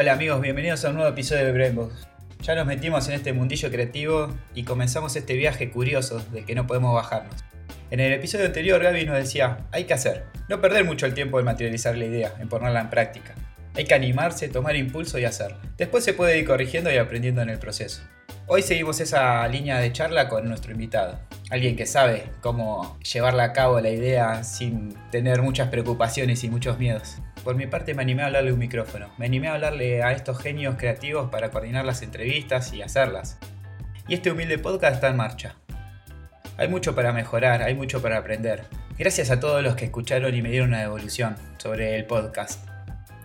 Hola 0.00 0.14
amigos, 0.14 0.40
bienvenidos 0.40 0.82
a 0.82 0.88
un 0.88 0.94
nuevo 0.94 1.10
episodio 1.10 1.44
de 1.44 1.52
Brainbox. 1.52 2.08
Ya 2.40 2.54
nos 2.54 2.66
metimos 2.66 3.06
en 3.08 3.12
este 3.12 3.34
mundillo 3.34 3.70
creativo 3.70 4.34
y 4.54 4.62
comenzamos 4.64 5.14
este 5.14 5.34
viaje 5.34 5.70
curioso 5.70 6.20
del 6.32 6.46
que 6.46 6.54
no 6.54 6.66
podemos 6.66 6.94
bajarnos. 6.94 7.34
En 7.90 8.00
el 8.00 8.10
episodio 8.14 8.46
anterior 8.46 8.82
Gaby 8.82 9.04
nos 9.04 9.18
decía, 9.18 9.66
hay 9.72 9.84
que 9.84 9.92
hacer, 9.92 10.24
no 10.48 10.58
perder 10.62 10.86
mucho 10.86 11.04
el 11.04 11.12
tiempo 11.12 11.38
en 11.38 11.44
materializar 11.44 11.98
la 11.98 12.06
idea, 12.06 12.32
en 12.40 12.48
ponerla 12.48 12.80
en 12.80 12.88
práctica. 12.88 13.34
Hay 13.74 13.84
que 13.84 13.92
animarse, 13.92 14.48
tomar 14.48 14.74
impulso 14.74 15.18
y 15.18 15.26
hacer. 15.26 15.56
Después 15.76 16.02
se 16.02 16.14
puede 16.14 16.38
ir 16.38 16.46
corrigiendo 16.46 16.90
y 16.90 16.96
aprendiendo 16.96 17.42
en 17.42 17.50
el 17.50 17.58
proceso. 17.58 18.00
Hoy 18.46 18.62
seguimos 18.62 19.00
esa 19.00 19.46
línea 19.48 19.80
de 19.80 19.92
charla 19.92 20.30
con 20.30 20.48
nuestro 20.48 20.72
invitado. 20.72 21.20
Alguien 21.50 21.76
que 21.76 21.84
sabe 21.84 22.24
cómo 22.40 22.98
llevarla 23.00 23.44
a 23.44 23.52
cabo 23.52 23.78
la 23.80 23.90
idea 23.90 24.44
sin 24.44 24.96
tener 25.10 25.42
muchas 25.42 25.68
preocupaciones 25.68 26.42
y 26.42 26.48
muchos 26.48 26.78
miedos. 26.78 27.18
Por 27.44 27.54
mi 27.54 27.66
parte 27.66 27.94
me 27.94 28.02
animé 28.02 28.22
a 28.22 28.26
hablarle 28.26 28.52
un 28.52 28.58
micrófono. 28.58 29.08
Me 29.16 29.26
animé 29.26 29.48
a 29.48 29.54
hablarle 29.54 30.02
a 30.02 30.12
estos 30.12 30.38
genios 30.38 30.76
creativos 30.76 31.30
para 31.30 31.50
coordinar 31.50 31.84
las 31.86 32.02
entrevistas 32.02 32.72
y 32.74 32.82
hacerlas. 32.82 33.38
Y 34.08 34.14
este 34.14 34.30
humilde 34.30 34.58
podcast 34.58 34.96
está 34.96 35.08
en 35.08 35.16
marcha. 35.16 35.54
Hay 36.58 36.68
mucho 36.68 36.94
para 36.94 37.12
mejorar, 37.12 37.62
hay 37.62 37.74
mucho 37.74 38.02
para 38.02 38.18
aprender. 38.18 38.64
Gracias 38.98 39.30
a 39.30 39.40
todos 39.40 39.62
los 39.62 39.76
que 39.76 39.86
escucharon 39.86 40.34
y 40.34 40.42
me 40.42 40.50
dieron 40.50 40.68
una 40.68 40.80
devolución 40.80 41.36
sobre 41.56 41.96
el 41.96 42.04
podcast. 42.04 42.68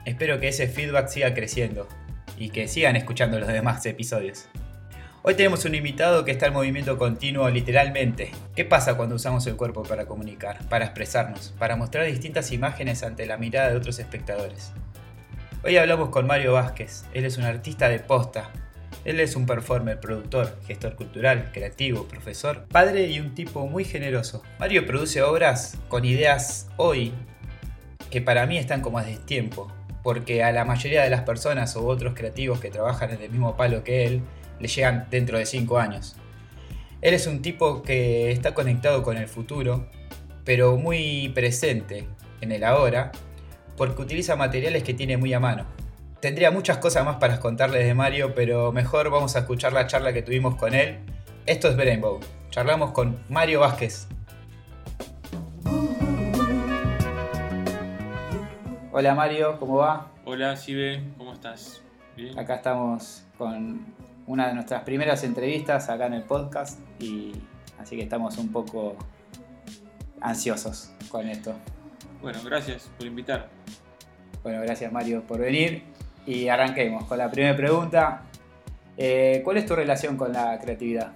Espero 0.05 0.39
que 0.39 0.47
ese 0.47 0.67
feedback 0.67 1.09
siga 1.09 1.33
creciendo 1.33 1.89
y 2.37 2.49
que 2.49 2.69
sigan 2.69 2.95
escuchando 2.95 3.37
los 3.37 3.49
demás 3.49 3.85
episodios. 3.85 4.47
Hoy 5.27 5.33
tenemos 5.33 5.65
un 5.65 5.73
invitado 5.73 6.23
que 6.23 6.29
está 6.29 6.45
en 6.45 6.53
movimiento 6.53 6.99
continuo 6.99 7.49
literalmente. 7.49 8.29
¿Qué 8.55 8.63
pasa 8.63 8.95
cuando 8.95 9.15
usamos 9.15 9.47
el 9.47 9.55
cuerpo 9.55 9.81
para 9.81 10.05
comunicar, 10.05 10.59
para 10.69 10.85
expresarnos, 10.85 11.51
para 11.57 11.75
mostrar 11.75 12.05
distintas 12.05 12.51
imágenes 12.51 13.01
ante 13.01 13.25
la 13.25 13.35
mirada 13.35 13.71
de 13.71 13.75
otros 13.75 13.97
espectadores? 13.97 14.71
Hoy 15.63 15.77
hablamos 15.77 16.09
con 16.09 16.27
Mario 16.27 16.53
Vázquez. 16.53 17.05
Él 17.11 17.25
es 17.25 17.39
un 17.39 17.45
artista 17.45 17.89
de 17.89 17.97
posta. 17.97 18.51
Él 19.03 19.19
es 19.19 19.35
un 19.35 19.47
performer, 19.47 19.99
productor, 19.99 20.59
gestor 20.67 20.95
cultural, 20.95 21.49
creativo, 21.51 22.07
profesor, 22.07 22.65
padre 22.67 23.07
y 23.07 23.19
un 23.19 23.33
tipo 23.33 23.65
muy 23.65 23.83
generoso. 23.83 24.43
Mario 24.59 24.85
produce 24.85 25.23
obras 25.23 25.79
con 25.87 26.05
ideas 26.05 26.67
hoy 26.77 27.13
que 28.11 28.21
para 28.21 28.45
mí 28.45 28.59
están 28.59 28.81
como 28.81 28.99
a 28.99 29.03
destiempo, 29.03 29.73
porque 30.03 30.43
a 30.43 30.51
la 30.51 30.65
mayoría 30.65 31.01
de 31.01 31.09
las 31.09 31.21
personas 31.21 31.75
u 31.75 31.87
otros 31.87 32.13
creativos 32.13 32.59
que 32.59 32.69
trabajan 32.69 33.09
en 33.09 33.23
el 33.23 33.31
mismo 33.31 33.57
palo 33.57 33.83
que 33.83 34.05
él, 34.05 34.21
le 34.59 34.67
llegan 34.67 35.07
dentro 35.09 35.37
de 35.37 35.45
5 35.45 35.77
años. 35.77 36.15
Él 37.01 37.13
es 37.13 37.27
un 37.27 37.41
tipo 37.41 37.81
que 37.83 38.31
está 38.31 38.53
conectado 38.53 39.03
con 39.03 39.17
el 39.17 39.27
futuro, 39.27 39.89
pero 40.43 40.77
muy 40.77 41.29
presente 41.35 42.07
en 42.41 42.51
el 42.51 42.63
ahora, 42.63 43.11
porque 43.77 44.01
utiliza 44.01 44.35
materiales 44.35 44.83
que 44.83 44.93
tiene 44.93 45.17
muy 45.17 45.33
a 45.33 45.39
mano. 45.39 45.65
Tendría 46.19 46.49
muchas 46.49 46.77
cosas 46.77 47.05
más 47.05 47.17
para 47.17 47.39
contarles 47.39 47.85
de 47.85 47.93
Mario, 47.93 48.33
pero 48.33 48.71
mejor 48.71 49.09
vamos 49.09 49.35
a 49.35 49.39
escuchar 49.39 49.73
la 49.73 49.85
charla 49.85 50.13
que 50.13 50.21
tuvimos 50.23 50.55
con 50.55 50.73
él. 50.73 50.99
Esto 51.45 51.67
es 51.67 51.75
Brainbow. 51.75 52.19
Charlamos 52.49 52.91
con 52.91 53.19
Mario 53.29 53.59
Vázquez. 53.59 54.07
Hola 58.91 59.13
Mario, 59.13 59.59
¿cómo 59.59 59.75
va? 59.75 60.09
Hola 60.23 60.55
Sibe, 60.55 61.03
¿cómo 61.17 61.33
estás? 61.33 61.83
¿Bien? 62.15 62.39
Acá 62.39 62.55
estamos 62.55 63.25
con 63.37 63.85
una 64.27 64.47
de 64.47 64.53
nuestras 64.53 64.83
primeras 64.83 65.23
entrevistas 65.23 65.89
acá 65.89 66.07
en 66.07 66.13
el 66.13 66.23
podcast 66.23 66.79
y 66.99 67.33
así 67.79 67.95
que 67.95 68.03
estamos 68.03 68.37
un 68.37 68.51
poco 68.51 68.95
ansiosos 70.21 70.91
con 71.09 71.27
esto. 71.27 71.53
Bueno, 72.21 72.39
gracias 72.43 72.89
por 72.97 73.07
invitar. 73.07 73.49
Bueno, 74.41 74.61
gracias 74.61 74.91
Mario 74.91 75.23
por 75.23 75.39
venir 75.39 75.83
y 76.25 76.47
arranquemos 76.47 77.05
con 77.05 77.17
la 77.17 77.29
primera 77.29 77.55
pregunta. 77.55 78.23
Eh, 78.97 79.41
¿Cuál 79.43 79.57
es 79.57 79.65
tu 79.65 79.75
relación 79.75 80.17
con 80.17 80.31
la 80.31 80.57
creatividad? 80.59 81.13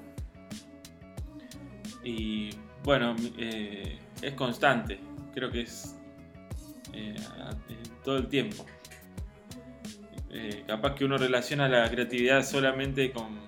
Y 2.04 2.50
bueno, 2.84 3.16
eh, 3.38 3.98
es 4.22 4.34
constante, 4.34 5.00
creo 5.34 5.52
que 5.52 5.62
es 5.62 5.96
eh, 6.94 7.16
todo 8.04 8.18
el 8.18 8.28
tiempo. 8.28 8.66
Eh, 10.32 10.64
capaz 10.68 10.94
que 10.96 11.06
uno 11.06 11.18
relaciona 11.18 11.68
la 11.68 11.90
creatividad 11.90 12.46
solamente 12.46 13.12
con, 13.12 13.40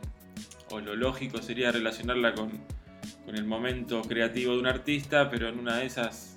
o 0.71 0.79
lo 0.79 0.95
lógico 0.95 1.41
sería 1.41 1.71
relacionarla 1.71 2.33
con, 2.33 2.81
el 3.27 3.45
momento 3.45 4.01
creativo 4.01 4.51
de 4.51 4.59
un 4.59 4.67
artista, 4.67 5.29
pero 5.29 5.47
en 5.47 5.57
una 5.57 5.77
de 5.77 5.85
esas 5.85 6.35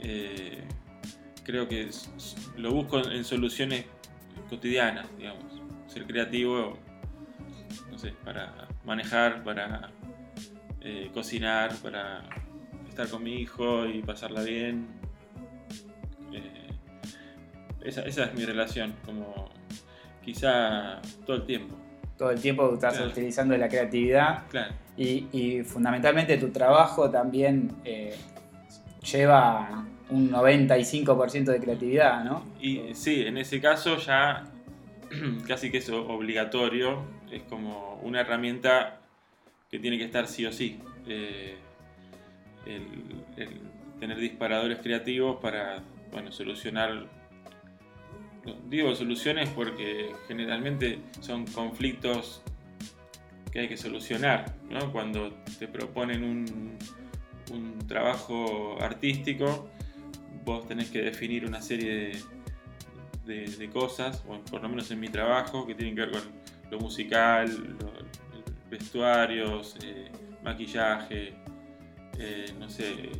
eh, 0.00 0.62
creo 1.42 1.66
que 1.66 1.90
lo 2.56 2.70
busco 2.70 3.00
en 3.10 3.24
soluciones 3.24 3.84
cotidianas, 4.48 5.08
digamos. 5.18 5.60
Ser 5.88 6.06
creativo, 6.06 6.78
no 7.90 7.98
sé, 7.98 8.12
para 8.24 8.68
manejar, 8.84 9.42
para 9.42 9.90
eh, 10.82 11.10
cocinar, 11.12 11.74
para 11.78 12.22
estar 12.88 13.08
con 13.08 13.24
mi 13.24 13.34
hijo 13.40 13.84
y 13.86 14.00
pasarla 14.00 14.44
bien, 14.44 14.86
esa, 17.82 18.02
es 18.02 18.34
mi 18.34 18.44
relación, 18.44 18.94
como 19.04 19.48
quizá 20.24 21.00
todo 21.26 21.36
el 21.36 21.44
tiempo. 21.44 21.76
Todo 22.16 22.30
el 22.30 22.40
tiempo 22.40 22.74
estás 22.74 23.00
utilizando 23.00 23.56
la 23.56 23.68
creatividad. 23.68 24.42
Y, 24.96 25.62
fundamentalmente 25.62 26.36
tu 26.38 26.50
trabajo 26.50 27.08
también 27.10 27.70
eh, 27.84 28.16
lleva 29.10 29.86
un 30.10 30.30
95% 30.30 31.44
de 31.44 31.60
creatividad, 31.60 32.24
¿no? 32.24 32.44
Y 32.60 32.94
sí, 32.94 33.22
en 33.22 33.36
ese 33.36 33.60
caso 33.60 33.96
ya 33.98 34.44
casi 35.46 35.70
que 35.70 35.78
es 35.78 35.88
obligatorio, 35.90 37.04
es 37.30 37.42
como 37.42 38.00
una 38.02 38.20
herramienta 38.20 38.98
que 39.70 39.78
tiene 39.78 39.98
que 39.98 40.04
estar 40.04 40.26
sí 40.26 40.46
o 40.46 40.52
sí. 40.52 40.80
Eh, 41.06 41.56
el, 42.66 42.84
tener 44.00 44.18
disparadores 44.18 44.78
creativos 44.78 45.38
para 45.40 45.82
bueno, 46.12 46.32
solucionar 46.32 47.06
digo 48.68 48.94
soluciones 48.94 49.48
porque 49.50 50.14
generalmente 50.26 51.00
son 51.20 51.46
conflictos 51.46 52.42
que 53.50 53.60
hay 53.60 53.68
que 53.68 53.76
solucionar, 53.76 54.54
¿no? 54.70 54.92
Cuando 54.92 55.32
te 55.58 55.68
proponen 55.68 56.22
un, 56.22 56.76
un 57.52 57.86
trabajo 57.86 58.80
artístico, 58.80 59.70
vos 60.44 60.66
tenés 60.66 60.90
que 60.90 61.02
definir 61.02 61.46
una 61.46 61.60
serie 61.60 62.12
de, 63.24 63.46
de, 63.46 63.70
cosas, 63.70 64.24
o 64.28 64.38
por 64.44 64.62
lo 64.62 64.68
menos 64.68 64.90
en 64.90 65.00
mi 65.00 65.08
trabajo, 65.08 65.66
que 65.66 65.74
tienen 65.74 65.94
que 65.94 66.02
ver 66.02 66.10
con 66.10 66.22
lo 66.70 66.78
musical, 66.78 67.76
los 67.80 67.92
vestuarios, 68.70 69.76
eh, 69.82 70.10
maquillaje, 70.42 71.34
eh, 72.18 72.46
no 72.58 72.68
sé, 72.68 73.10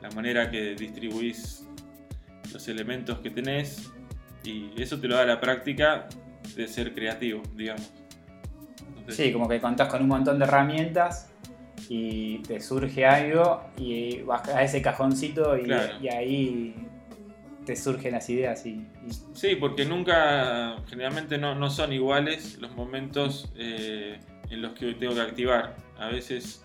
la 0.00 0.10
manera 0.10 0.50
que 0.50 0.74
distribuís 0.74 1.66
los 2.52 2.68
elementos 2.68 3.18
que 3.18 3.30
tenés 3.30 3.90
y 4.44 4.70
eso 4.80 4.98
te 5.00 5.08
lo 5.08 5.16
da 5.16 5.24
la 5.24 5.40
práctica 5.40 6.08
de 6.56 6.68
ser 6.68 6.94
creativo, 6.94 7.42
digamos. 7.54 7.92
sí, 9.08 9.32
como 9.32 9.48
que 9.48 9.60
contás 9.60 9.88
con 9.88 10.02
un 10.02 10.08
montón 10.08 10.38
de 10.38 10.44
herramientas 10.44 11.32
y 11.88 12.38
te 12.38 12.60
surge 12.60 13.06
algo 13.06 13.62
y 13.76 14.22
vas 14.22 14.48
a 14.48 14.62
ese 14.62 14.82
cajoncito 14.82 15.56
y, 15.58 15.70
ahí 16.08 16.74
te 17.64 17.76
surgen 17.76 18.12
las 18.12 18.28
ideas. 18.30 18.64
Y, 18.66 18.86
Sí, 19.34 19.56
porque 19.56 19.84
nunca, 19.84 20.76
generalmente 20.88 21.38
no, 21.38 21.70
son 21.70 21.92
iguales 21.92 22.58
los 22.60 22.74
momentos 22.74 23.52
eh, 23.56 24.18
en 24.50 24.62
los 24.62 24.72
que 24.72 24.94
tengo 24.94 25.14
que 25.14 25.20
activar. 25.20 25.76
A 25.98 26.08
veces 26.08 26.64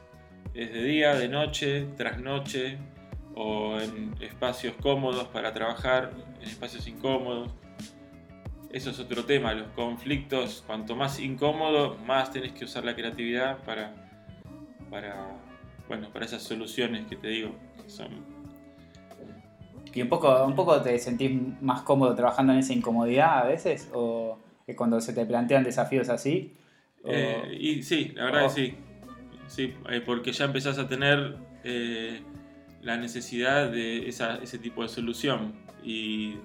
es 0.53 0.74
de 0.74 0.84
día, 0.84 1.16
de 1.16 1.30
noche, 1.30 1.88
tras 1.97 2.20
noche, 2.20 2.78
o 3.37 3.79
en 3.79 4.16
espacios 4.19 4.73
cómodos 4.81 5.28
para 5.28 5.53
trabajar, 5.53 6.11
en 6.41 6.49
espacios 6.49 6.87
incómodos 6.87 7.51
eso 8.72 8.89
es 8.89 8.99
otro 8.99 9.23
tema, 9.25 9.53
los 9.53 9.69
conflictos, 9.69 10.63
cuanto 10.67 10.95
más 10.95 11.19
incómodo, 11.19 11.97
más 12.05 12.31
tenés 12.31 12.51
que 12.51 12.66
usar 12.66 12.84
la 12.84 12.95
creatividad 12.95 13.59
para, 13.63 13.93
para, 14.89 15.28
bueno, 15.87 16.09
para 16.11 16.25
esas 16.25 16.43
soluciones 16.43 17.07
que 17.07 17.16
te 17.16 17.29
digo, 17.29 17.55
son... 17.87 18.37
¿Y 19.93 20.01
un 20.01 20.09
poco, 20.09 20.45
un 20.45 20.53
poco 20.53 20.79
te 20.81 20.99
sentís 20.99 21.31
más 21.61 21.81
cómodo 21.81 22.13
trabajando 22.13 22.53
en 22.53 22.59
esa 22.59 22.73
incomodidad 22.73 23.39
a 23.39 23.45
veces? 23.45 23.89
¿O 23.93 24.37
que 24.66 24.75
cuando 24.75 25.01
se 25.01 25.13
te 25.13 25.25
plantean 25.25 25.63
desafíos 25.63 26.09
así? 26.09 26.53
Eh, 27.03 27.57
y 27.59 27.81
sí, 27.81 28.11
la 28.16 28.25
verdad 28.25 28.43
que 28.43 28.49
sí. 28.49 28.75
Sí, 29.47 29.73
eh, 29.89 30.01
porque 30.05 30.34
ya 30.34 30.45
empezás 30.45 30.78
a 30.78 30.87
tener 30.87 31.37
eh, 31.63 32.22
la 32.87 32.95
necesidad 32.95 33.69
de 33.69 34.07
ese 34.07 34.57
tipo 34.59 34.81
de 34.81 34.87
solución 34.87 35.53
y 35.84 36.35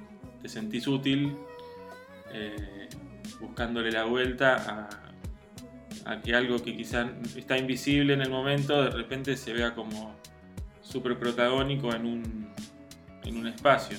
te 0.42 0.48
sentís 0.48 0.88
útil 0.88 1.36
eh, 2.32 2.88
buscándole 3.40 3.92
la 3.92 4.02
vuelta 4.02 4.88
a, 6.04 6.20
que 6.20 6.34
algo 6.34 6.60
que 6.60 6.76
quizás 6.76 7.06
está 7.36 7.56
invisible 7.56 8.14
en 8.14 8.22
el 8.22 8.30
momento 8.30 8.82
de 8.82 8.90
repente 8.90 9.36
se 9.36 9.52
vea 9.52 9.72
como 9.72 10.16
súper 10.80 11.16
protagónico 11.16 11.94
en 11.94 12.06
un, 12.06 12.48
en 13.22 13.36
un 13.36 13.46
espacio. 13.46 13.98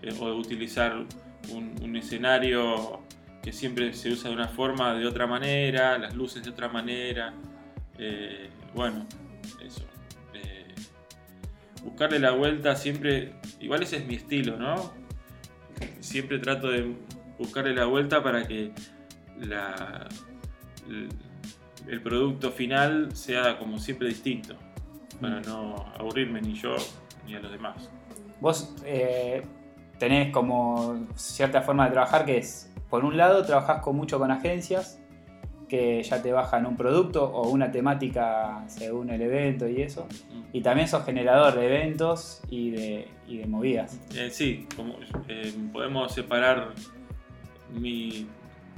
Eh, 0.00 0.14
o 0.18 0.32
utilizar 0.34 1.04
un, 1.50 1.74
un 1.82 1.96
escenario 1.96 3.02
que 3.42 3.52
siempre 3.52 3.92
se 3.92 4.10
usa 4.10 4.30
de 4.30 4.36
una 4.36 4.48
forma, 4.48 4.94
de 4.94 5.06
otra 5.06 5.26
manera, 5.26 5.98
las 5.98 6.14
luces 6.14 6.42
de 6.42 6.50
otra 6.50 6.68
manera. 6.68 7.34
Eh, 7.98 8.48
bueno, 8.74 9.04
eso. 9.62 9.97
Buscarle 11.84 12.18
la 12.18 12.32
vuelta 12.32 12.76
siempre, 12.76 13.34
igual 13.60 13.82
ese 13.82 13.98
es 13.98 14.06
mi 14.06 14.14
estilo, 14.16 14.56
¿no? 14.56 14.92
Siempre 16.00 16.38
trato 16.38 16.68
de 16.68 16.94
buscarle 17.38 17.74
la 17.74 17.86
vuelta 17.86 18.22
para 18.22 18.46
que 18.46 18.72
la, 19.38 20.08
el, 20.88 21.08
el 21.86 22.02
producto 22.02 22.50
final 22.50 23.14
sea 23.14 23.58
como 23.58 23.78
siempre 23.78 24.08
distinto, 24.08 24.56
para 25.20 25.40
no 25.40 25.92
aburrirme 25.98 26.40
ni 26.40 26.54
yo 26.54 26.76
ni 27.26 27.34
a 27.34 27.40
los 27.40 27.50
demás. 27.52 27.90
Vos 28.40 28.74
eh, 28.84 29.42
tenés 29.98 30.32
como 30.32 31.06
cierta 31.14 31.62
forma 31.62 31.86
de 31.86 31.92
trabajar 31.92 32.24
que 32.24 32.38
es, 32.38 32.72
por 32.90 33.04
un 33.04 33.16
lado, 33.16 33.44
trabajás 33.44 33.82
con 33.82 33.96
mucho 33.96 34.18
con 34.18 34.30
agencias 34.30 35.00
que 35.68 36.02
ya 36.02 36.22
te 36.22 36.32
bajan 36.32 36.66
un 36.66 36.76
producto 36.76 37.24
o 37.24 37.48
una 37.50 37.70
temática 37.70 38.64
según 38.68 39.10
el 39.10 39.20
evento 39.22 39.68
y 39.68 39.82
eso. 39.82 40.06
Y 40.52 40.62
también 40.62 40.88
sos 40.88 41.04
generador 41.04 41.54
de 41.54 41.66
eventos 41.66 42.40
y 42.50 42.70
de, 42.70 43.08
y 43.26 43.38
de 43.38 43.46
movidas. 43.46 44.00
Eh, 44.14 44.30
sí, 44.30 44.66
como, 44.76 44.96
eh, 45.28 45.52
podemos 45.72 46.12
separar 46.12 46.72
mi 47.72 48.26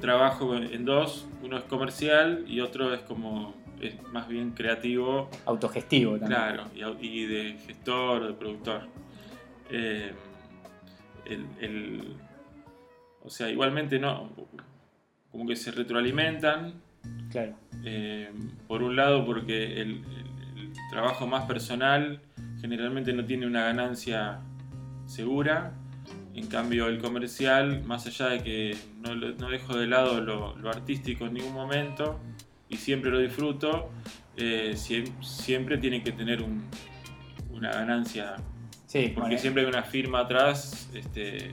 trabajo 0.00 0.56
en 0.56 0.84
dos. 0.84 1.28
Uno 1.42 1.58
es 1.58 1.64
comercial 1.64 2.44
y 2.48 2.60
otro 2.60 2.92
es 2.92 3.00
como 3.02 3.54
es 3.80 3.94
más 4.12 4.28
bien 4.28 4.50
creativo. 4.50 5.30
Autogestivo 5.46 6.18
también. 6.18 6.28
Claro, 6.40 6.64
y, 7.00 7.24
de 7.26 7.56
gestor 7.66 8.22
o 8.22 8.26
de 8.28 8.34
productor. 8.34 8.82
Eh, 9.70 10.12
el- 11.26 11.46
el- 11.60 12.16
o 13.22 13.30
sea, 13.30 13.48
igualmente 13.48 13.98
no, 13.98 14.30
como 15.30 15.46
que 15.46 15.56
se 15.56 15.70
retroalimentan. 15.70 16.74
Claro. 17.30 17.54
Eh, 17.84 18.30
por 18.68 18.82
un 18.82 18.96
lado, 18.96 19.24
porque 19.24 19.80
el, 19.80 19.90
el- 19.90 20.30
el 20.56 20.72
trabajo 20.90 21.26
más 21.26 21.44
personal 21.46 22.20
generalmente 22.60 23.12
no 23.12 23.24
tiene 23.24 23.46
una 23.46 23.64
ganancia 23.64 24.40
segura. 25.06 25.72
En 26.34 26.46
cambio, 26.46 26.86
el 26.86 26.98
comercial, 27.00 27.82
más 27.84 28.06
allá 28.06 28.28
de 28.28 28.42
que 28.42 28.76
no, 29.02 29.14
dejo 29.48 29.76
de 29.76 29.86
lado 29.86 30.20
lo, 30.20 30.56
lo 30.56 30.70
artístico 30.70 31.26
en 31.26 31.34
ningún 31.34 31.52
momento 31.54 32.20
y 32.68 32.76
siempre 32.76 33.10
lo 33.10 33.18
disfruto, 33.18 33.90
eh, 34.36 34.72
siem- 34.76 35.20
siempre 35.22 35.78
tiene 35.78 36.02
que 36.02 36.12
tener 36.12 36.42
un- 36.42 36.64
una 37.50 37.72
ganancia. 37.72 38.36
Sí, 38.86 39.12
Porque 39.14 39.38
siempre 39.38 39.62
hay 39.62 39.68
una 39.68 39.82
firma 39.82 40.20
atrás 40.20 40.88
este, 40.94 41.52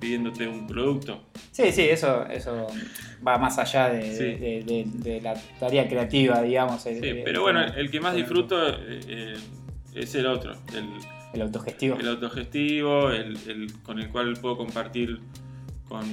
pidiéndote 0.00 0.46
un 0.48 0.66
producto. 0.66 1.22
Sí, 1.56 1.72
sí, 1.72 1.82
eso, 1.82 2.26
eso 2.26 2.66
va 3.26 3.38
más 3.38 3.58
allá 3.58 3.88
de, 3.88 4.02
Sí. 4.12 4.24
de- 4.34 4.62
de- 4.64 4.84
de 5.10 5.20
la 5.20 5.34
tarea 5.58 5.88
creativa, 5.88 6.42
digamos. 6.42 6.84
el- 6.86 7.00
Sí, 7.00 7.08
el- 7.08 7.22
pero 7.24 7.42
bueno, 7.42 7.60
el 7.64 7.90
que 7.90 8.00
más 8.00 8.14
disfruto 8.14 8.68
eh, 8.68 9.00
eh, 9.08 9.36
es 9.94 10.14
el 10.14 10.26
otro, 10.26 10.52
el, 10.74 10.88
El 11.32 11.42
autogestivo. 11.42 11.98
el 11.98 12.08
autogestivo, 12.08 13.10
el, 13.10 13.36
el 13.48 13.72
con 13.82 13.98
el 13.98 14.10
cual 14.10 14.34
puedo 14.40 14.56
compartir 14.58 15.20
con, 15.88 16.04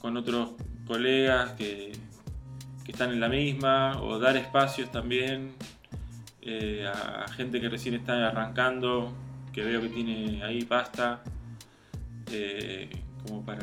con 0.00 0.16
otros 0.16 0.52
colegas 0.86 1.52
que, 1.52 1.92
que 2.84 2.92
están 2.92 3.10
en 3.12 3.20
la 3.20 3.28
misma, 3.28 4.00
o 4.02 4.18
dar 4.18 4.36
espacios 4.38 4.90
también 4.90 5.52
eh, 6.42 6.86
a, 6.86 7.24
a 7.24 7.28
gente 7.28 7.60
que 7.60 7.68
recién 7.68 7.94
está 7.94 8.28
arrancando, 8.28 9.12
que 9.52 9.62
veo 9.62 9.82
que 9.82 9.88
tiene 9.90 10.42
ahí 10.42 10.64
pasta, 10.64 11.22
eh, 12.32 12.88
como 13.26 13.44
para, 13.44 13.60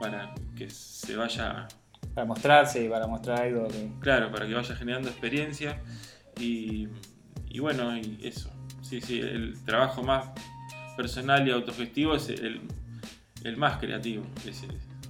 para 0.00 0.34
que 0.56 0.68
se 0.70 1.16
vaya 1.16 1.66
Para 2.14 2.26
mostrarse 2.26 2.84
y 2.84 2.88
para 2.88 3.06
mostrar 3.06 3.42
algo 3.42 3.68
que. 3.68 3.88
Claro, 4.00 4.30
para 4.30 4.46
que 4.46 4.54
vaya 4.54 4.74
generando 4.76 5.08
experiencia 5.08 5.80
y, 6.38 6.88
y 7.48 7.58
bueno, 7.60 7.96
y 7.96 8.18
eso. 8.22 8.50
Sí, 8.82 9.00
sí, 9.00 9.18
el 9.20 9.62
trabajo 9.64 10.02
más 10.02 10.28
personal 10.96 11.46
y 11.48 11.50
autogestivo 11.50 12.14
es 12.14 12.28
el, 12.28 12.60
el 13.44 13.56
más 13.56 13.78
creativo. 13.78 14.24
ese- 14.46 14.66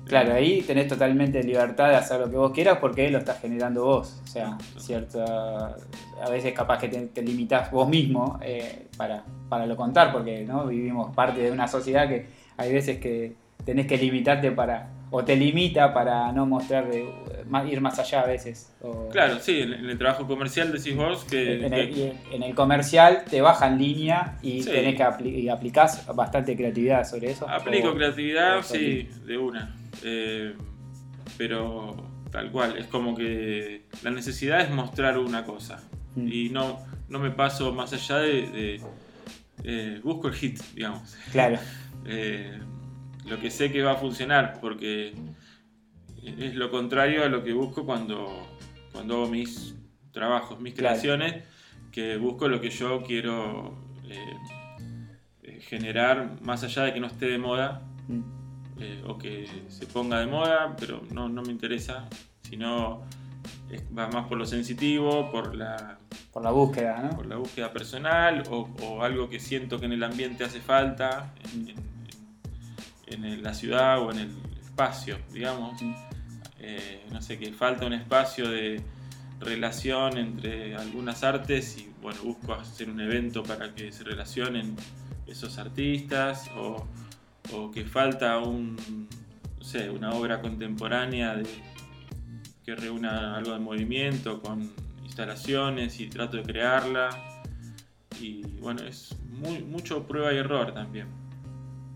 Claro, 0.06 0.34
ahí 0.34 0.60
tenés 0.60 0.86
totalmente 0.88 1.42
libertad 1.42 1.88
de 1.88 1.96
hacer 1.96 2.20
lo 2.20 2.30
que 2.30 2.36
vos 2.36 2.52
quieras 2.52 2.76
porque 2.78 3.10
lo 3.10 3.16
estás 3.18 3.40
generando 3.40 3.84
vos. 3.86 4.20
O 4.22 4.26
sea, 4.26 4.58
cierta, 4.76 5.76
a 6.22 6.28
veces 6.30 6.52
capaz 6.52 6.78
que 6.78 6.88
te, 6.88 7.06
te 7.06 7.22
limitás 7.22 7.70
vos 7.70 7.88
mismo 7.88 8.38
eh, 8.42 8.88
para, 8.98 9.24
para 9.48 9.64
lo 9.66 9.76
contar, 9.76 10.12
porque 10.12 10.44
¿no? 10.44 10.66
vivimos 10.66 11.14
parte 11.16 11.40
de 11.40 11.50
una 11.50 11.66
sociedad 11.68 12.06
que 12.06 12.26
hay 12.58 12.70
veces 12.72 12.98
que 12.98 13.34
tenés 13.64 13.86
que 13.86 13.96
limitarte 13.96 14.50
para, 14.52 14.90
o 15.10 15.24
te 15.24 15.36
limita 15.36 15.92
para 15.94 16.32
no 16.32 16.44
mostrar, 16.46 16.88
de, 16.90 17.08
ir 17.70 17.80
más 17.80 17.98
allá 17.98 18.22
a 18.22 18.26
veces. 18.26 18.72
o- 18.82 19.08
Claro, 19.10 19.38
sí, 19.38 19.60
en, 19.60 19.72
en 19.74 19.88
el 19.90 19.96
trabajo 19.98 20.26
comercial 20.26 20.72
decís 20.72 20.96
vos 20.96 21.24
que... 21.24 21.64
En 21.66 21.72
el, 21.72 21.94
que- 21.94 22.14
y 22.30 22.34
en 22.34 22.42
el 22.42 22.54
comercial 22.54 23.22
te 23.30 23.40
baja 23.40 23.68
en 23.68 23.78
línea 23.78 24.38
y 24.42 24.62
Sí. 24.62 24.70
tenés 24.70 24.96
que 24.96 25.04
apli- 25.04 25.38
y 25.38 25.48
aplicás 25.48 26.04
bastante 26.14 26.56
creatividad 26.56 27.04
sobre 27.08 27.30
eso. 27.30 27.48
aplico 27.48 27.90
o- 27.90 27.94
creatividad, 27.94 28.62
sí, 28.62 29.08
de 29.26 29.38
una. 29.38 29.74
Eh, 30.02 30.54
pero 31.38 31.94
tal 32.30 32.50
cual, 32.50 32.76
es 32.76 32.86
como 32.86 33.14
que 33.14 33.82
la 34.02 34.10
necesidad 34.10 34.60
es 34.60 34.70
mostrar 34.70 35.18
una 35.18 35.44
cosa. 35.44 35.80
Mm. 36.16 36.28
Y 36.32 36.48
no, 36.50 36.80
no 37.08 37.18
me 37.18 37.30
paso 37.30 37.72
más 37.72 37.92
allá 37.92 38.18
de... 38.18 38.42
de- 38.48 38.80
eh, 39.66 40.00
busco 40.02 40.28
el 40.28 40.34
hit, 40.34 40.60
digamos. 40.74 41.16
Claro, 41.32 41.58
eh, 42.06 42.58
lo 43.26 43.40
que 43.40 43.50
sé 43.50 43.72
que 43.72 43.82
va 43.82 43.92
a 43.92 43.96
funcionar, 43.96 44.58
porque 44.60 45.14
es 46.24 46.54
lo 46.54 46.70
contrario 46.70 47.24
a 47.24 47.28
lo 47.28 47.42
que 47.44 47.52
busco 47.52 47.84
cuando, 47.84 48.46
cuando 48.92 49.14
hago 49.16 49.28
mis 49.28 49.74
trabajos, 50.12 50.60
mis 50.60 50.74
Claro. 50.74 50.90
creaciones, 50.94 51.44
que 51.92 52.16
busco 52.16 52.48
lo 52.48 52.60
que 52.60 52.70
yo 52.70 53.02
quiero 53.02 53.74
eh, 54.08 54.18
eh, 55.42 55.60
generar, 55.60 56.40
más 56.42 56.62
allá 56.64 56.82
de 56.84 56.92
que 56.94 57.00
no 57.00 57.06
esté 57.06 57.26
de 57.26 57.38
moda, 57.38 57.82
Mm. 58.08 58.20
eh, 58.80 59.02
o 59.06 59.16
que 59.16 59.48
se 59.68 59.86
ponga 59.86 60.18
de 60.20 60.26
moda, 60.26 60.76
pero 60.78 61.00
no, 61.12 61.28
no 61.28 61.42
me 61.42 61.52
interesa, 61.52 62.06
sino 62.42 63.02
es- 63.70 63.82
va 63.96 64.08
más 64.08 64.26
por 64.26 64.36
lo 64.36 64.44
sensitivo, 64.46 65.30
por 65.30 65.54
la, 65.54 65.98
por 66.32 66.42
la 66.42 66.50
búsqueda, 66.50 67.00
¿no? 67.02 67.10
por 67.16 67.26
la 67.26 67.36
búsqueda 67.36 67.72
personal 67.72 68.42
o, 68.50 68.68
o 68.82 69.02
algo 69.02 69.28
que 69.30 69.40
siento 69.40 69.78
que 69.80 69.86
en 69.86 69.92
el 69.92 70.02
ambiente 70.04 70.44
hace 70.44 70.60
falta, 70.60 71.32
en, 71.54 71.68
en- 71.70 71.93
en- 73.06 73.24
en 73.24 73.42
la 73.42 73.54
ciudad 73.54 74.00
o 74.00 74.10
en 74.10 74.18
el 74.18 74.30
espacio, 74.62 75.18
digamos. 75.32 75.80
Eh, 76.60 77.04
no 77.12 77.20
sé, 77.20 77.38
que 77.38 77.52
falta 77.52 77.84
un 77.86 77.92
espacio 77.92 78.48
de 78.48 78.80
relación 79.40 80.16
entre 80.16 80.74
algunas 80.76 81.22
artes 81.22 81.76
y 81.78 81.90
bueno, 82.00 82.22
busco 82.22 82.54
hacer 82.54 82.88
un 82.88 83.00
evento 83.00 83.42
para 83.42 83.74
que 83.74 83.92
se 83.92 84.04
relacionen 84.04 84.74
esos 85.26 85.58
artistas 85.58 86.50
o, 86.56 86.86
o 87.52 87.70
que 87.70 87.84
falta 87.84 88.38
un, 88.38 88.76
no 89.58 89.64
sé, 89.64 89.90
una 89.90 90.10
obra 90.12 90.40
contemporánea 90.40 91.34
de, 91.36 91.46
que 92.64 92.74
reúna 92.74 93.36
algo 93.36 93.52
de 93.52 93.58
movimiento 93.58 94.40
con 94.40 94.70
instalaciones 95.02 96.00
y 96.00 96.08
trato 96.08 96.38
de 96.38 96.42
crearla. 96.44 97.10
Y 98.20 98.42
bueno, 98.60 98.82
es 98.84 99.14
muy, 99.28 99.62
mucho 99.62 100.06
prueba 100.06 100.32
y 100.32 100.36
error 100.38 100.72
también. 100.72 101.08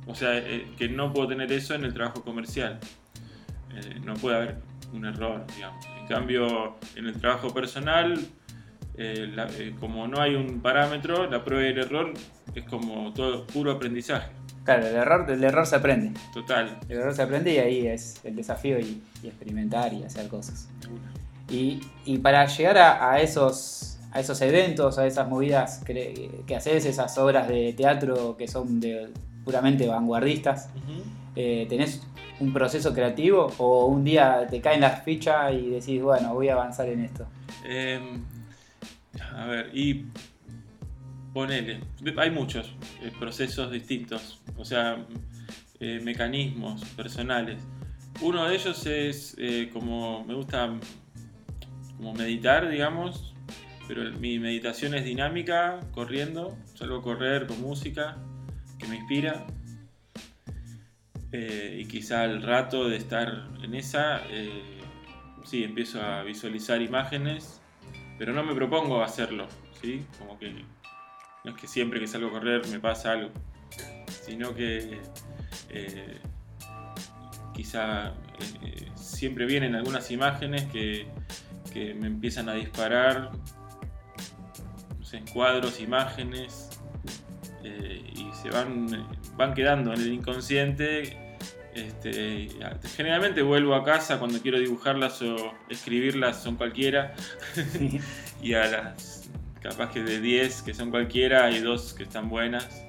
O 0.08 0.14
sea, 0.14 0.36
eh, 0.38 0.72
que 0.76 0.88
no 0.88 1.12
puedo 1.12 1.28
tener 1.28 1.52
eso 1.52 1.74
en 1.74 1.84
el 1.84 1.92
trabajo 1.94 2.22
comercial. 2.24 2.78
Eh, 3.74 4.00
no 4.04 4.14
puede 4.14 4.36
haber 4.36 4.56
un 4.92 5.04
error, 5.04 5.44
digamos. 5.54 5.84
En 6.00 6.06
cambio, 6.06 6.76
en 6.96 7.06
el 7.06 7.20
trabajo 7.20 7.52
personal, 7.52 8.18
eh, 8.96 9.30
la- 9.34 9.46
eh, 9.58 9.74
como 9.78 10.08
no 10.08 10.20
hay 10.20 10.34
un 10.34 10.60
parámetro, 10.60 11.28
la 11.30 11.44
prueba 11.44 11.64
y 11.64 11.68
el 11.72 11.78
error 11.78 12.12
es 12.54 12.64
como 12.64 13.12
todo 13.12 13.46
puro 13.46 13.70
aprendizaje. 13.72 14.30
Claro, 14.64 14.86
el 14.86 14.96
error, 14.96 15.26
del 15.26 15.44
error 15.44 15.66
se 15.66 15.76
aprende. 15.76 16.18
Total. 16.34 16.78
El 16.88 16.98
error 16.98 17.14
se 17.14 17.22
aprende 17.22 17.54
y 17.54 17.58
ahí 17.58 17.86
es 17.86 18.20
el 18.24 18.34
desafío 18.36 18.78
y, 18.78 19.02
y 19.22 19.28
experimentar 19.28 19.92
y 19.92 20.02
hacer 20.04 20.28
cosas. 20.28 20.68
Y, 21.50 21.80
y 22.04 22.18
para 22.18 22.44
llegar 22.46 22.76
a, 22.78 23.12
a 23.12 23.20
esos, 23.20 23.98
a 24.12 24.20
esos 24.20 24.40
eventos, 24.42 24.98
a 24.98 25.06
esas 25.06 25.28
movidas 25.28 25.82
que, 25.86 26.42
que 26.46 26.56
haces, 26.56 26.84
esas 26.84 27.16
obras 27.18 27.48
de 27.48 27.72
teatro 27.74 28.36
que 28.36 28.46
son 28.48 28.80
de, 28.80 29.08
puramente 29.48 29.86
vanguardistas, 29.86 30.68
eh, 31.34 31.64
¿tenés 31.70 32.06
un 32.38 32.52
proceso 32.52 32.92
creativo 32.92 33.50
o 33.56 33.86
un 33.86 34.04
día 34.04 34.46
te 34.46 34.60
caen 34.60 34.82
las 34.82 35.02
fichas 35.04 35.54
y 35.54 35.70
decís, 35.70 36.02
bueno, 36.02 36.34
voy 36.34 36.50
a 36.50 36.52
avanzar 36.52 36.86
en 36.90 37.00
esto? 37.00 37.26
Eh, 37.64 37.98
a 39.34 39.46
ver, 39.46 39.70
y 39.72 40.04
ponele, 41.32 41.80
hay 42.18 42.30
muchos 42.30 42.74
eh, 43.00 43.10
procesos 43.18 43.72
distintos, 43.72 44.38
o 44.58 44.66
sea, 44.66 44.98
eh, 45.80 45.98
mecanismos 46.04 46.84
personales. 46.90 47.58
Uno 48.20 48.46
de 48.46 48.54
ellos 48.54 48.84
es 48.84 49.34
como 49.72 50.26
me 50.26 50.34
gusta 50.34 50.74
como 51.96 52.12
meditar, 52.12 52.68
digamos, 52.68 53.34
pero 53.86 54.12
mi 54.18 54.38
meditación 54.38 54.94
es 54.94 55.06
dinámica, 55.06 55.80
corriendo, 55.92 56.54
salgo 56.74 56.98
a 56.98 57.02
correr 57.02 57.46
con 57.46 57.62
música 57.62 58.18
me 58.88 58.96
inspira. 58.96 59.46
Eh, 61.32 61.80
y 61.80 61.84
quizá 61.86 62.22
al 62.22 62.42
rato 62.42 62.88
de 62.88 62.96
estar 62.96 63.48
en 63.62 63.74
esa, 63.74 64.22
eh, 64.30 64.80
sí, 65.44 65.62
empiezo 65.62 66.02
a 66.02 66.22
visualizar 66.22 66.80
imágenes, 66.80 67.60
pero 68.18 68.32
no 68.32 68.42
me 68.42 68.54
propongo 68.54 69.02
hacerlo, 69.02 69.46
¿sí? 69.80 70.06
Como 70.18 70.38
que 70.38 70.64
no 71.44 71.50
es 71.50 71.56
que 71.56 71.66
siempre 71.66 72.00
que 72.00 72.06
salgo 72.06 72.28
a 72.28 72.30
correr 72.30 72.66
me 72.68 72.80
pasa 72.80 73.12
algo, 73.12 73.30
sino 74.08 74.54
que 74.54 74.98
eh, 75.68 76.18
quizá 77.54 78.14
siempre 78.94 79.44
vienen 79.46 79.74
algunas 79.74 80.10
imágenes 80.10 80.64
que, 80.64 81.06
que 81.72 81.94
me 81.94 82.06
empiezan 82.06 82.48
a 82.48 82.54
disparar, 82.54 83.30
no 84.98 85.32
cuadros, 85.32 85.80
imágenes, 85.80 86.67
y 87.64 88.30
se 88.40 88.50
van, 88.50 89.06
van 89.36 89.54
quedando 89.54 89.92
en 89.92 90.00
el 90.00 90.12
inconsciente 90.12 91.28
este, 91.78 92.48
generalmente 92.96 93.42
vuelvo 93.42 93.74
a 93.74 93.84
casa 93.84 94.18
cuando 94.18 94.40
quiero 94.40 94.58
dibujarlas 94.58 95.22
o 95.22 95.52
escribirlas, 95.68 96.42
son 96.42 96.56
cualquiera. 96.56 97.14
y 98.42 98.54
a 98.54 98.66
las 98.66 99.28
capaz 99.60 99.90
que 99.90 100.02
de 100.02 100.20
10 100.20 100.62
que 100.62 100.74
son 100.74 100.90
cualquiera, 100.90 101.44
hay 101.44 101.60
dos 101.60 101.94
que 101.94 102.04
están 102.04 102.28
buenas. 102.28 102.84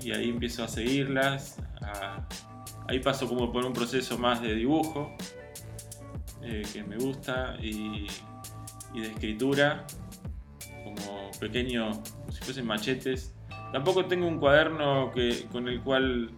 Y 0.00 0.12
ahí 0.12 0.30
empiezo 0.30 0.64
a 0.64 0.68
seguirlas. 0.68 1.56
ahí 2.88 3.00
paso 3.00 3.28
como 3.28 3.52
por 3.52 3.64
un 3.64 3.72
proceso 3.72 4.18
más 4.18 4.40
de 4.42 4.54
dibujo, 4.54 5.14
eh, 6.42 6.62
que 6.72 6.82
me 6.82 6.96
gusta, 6.96 7.56
y, 7.60 8.06
de 8.94 9.06
escritura, 9.08 9.86
como 10.84 11.30
pequeño, 11.40 11.90
como 11.90 12.32
si 12.32 12.44
fuesen 12.44 12.66
machetes. 12.66 13.33
Tampoco 13.74 14.04
tengo 14.04 14.28
un 14.28 14.38
cuaderno 14.38 15.10
que, 15.10 15.46
con 15.50 15.66
el 15.66 15.80
cual 15.80 16.30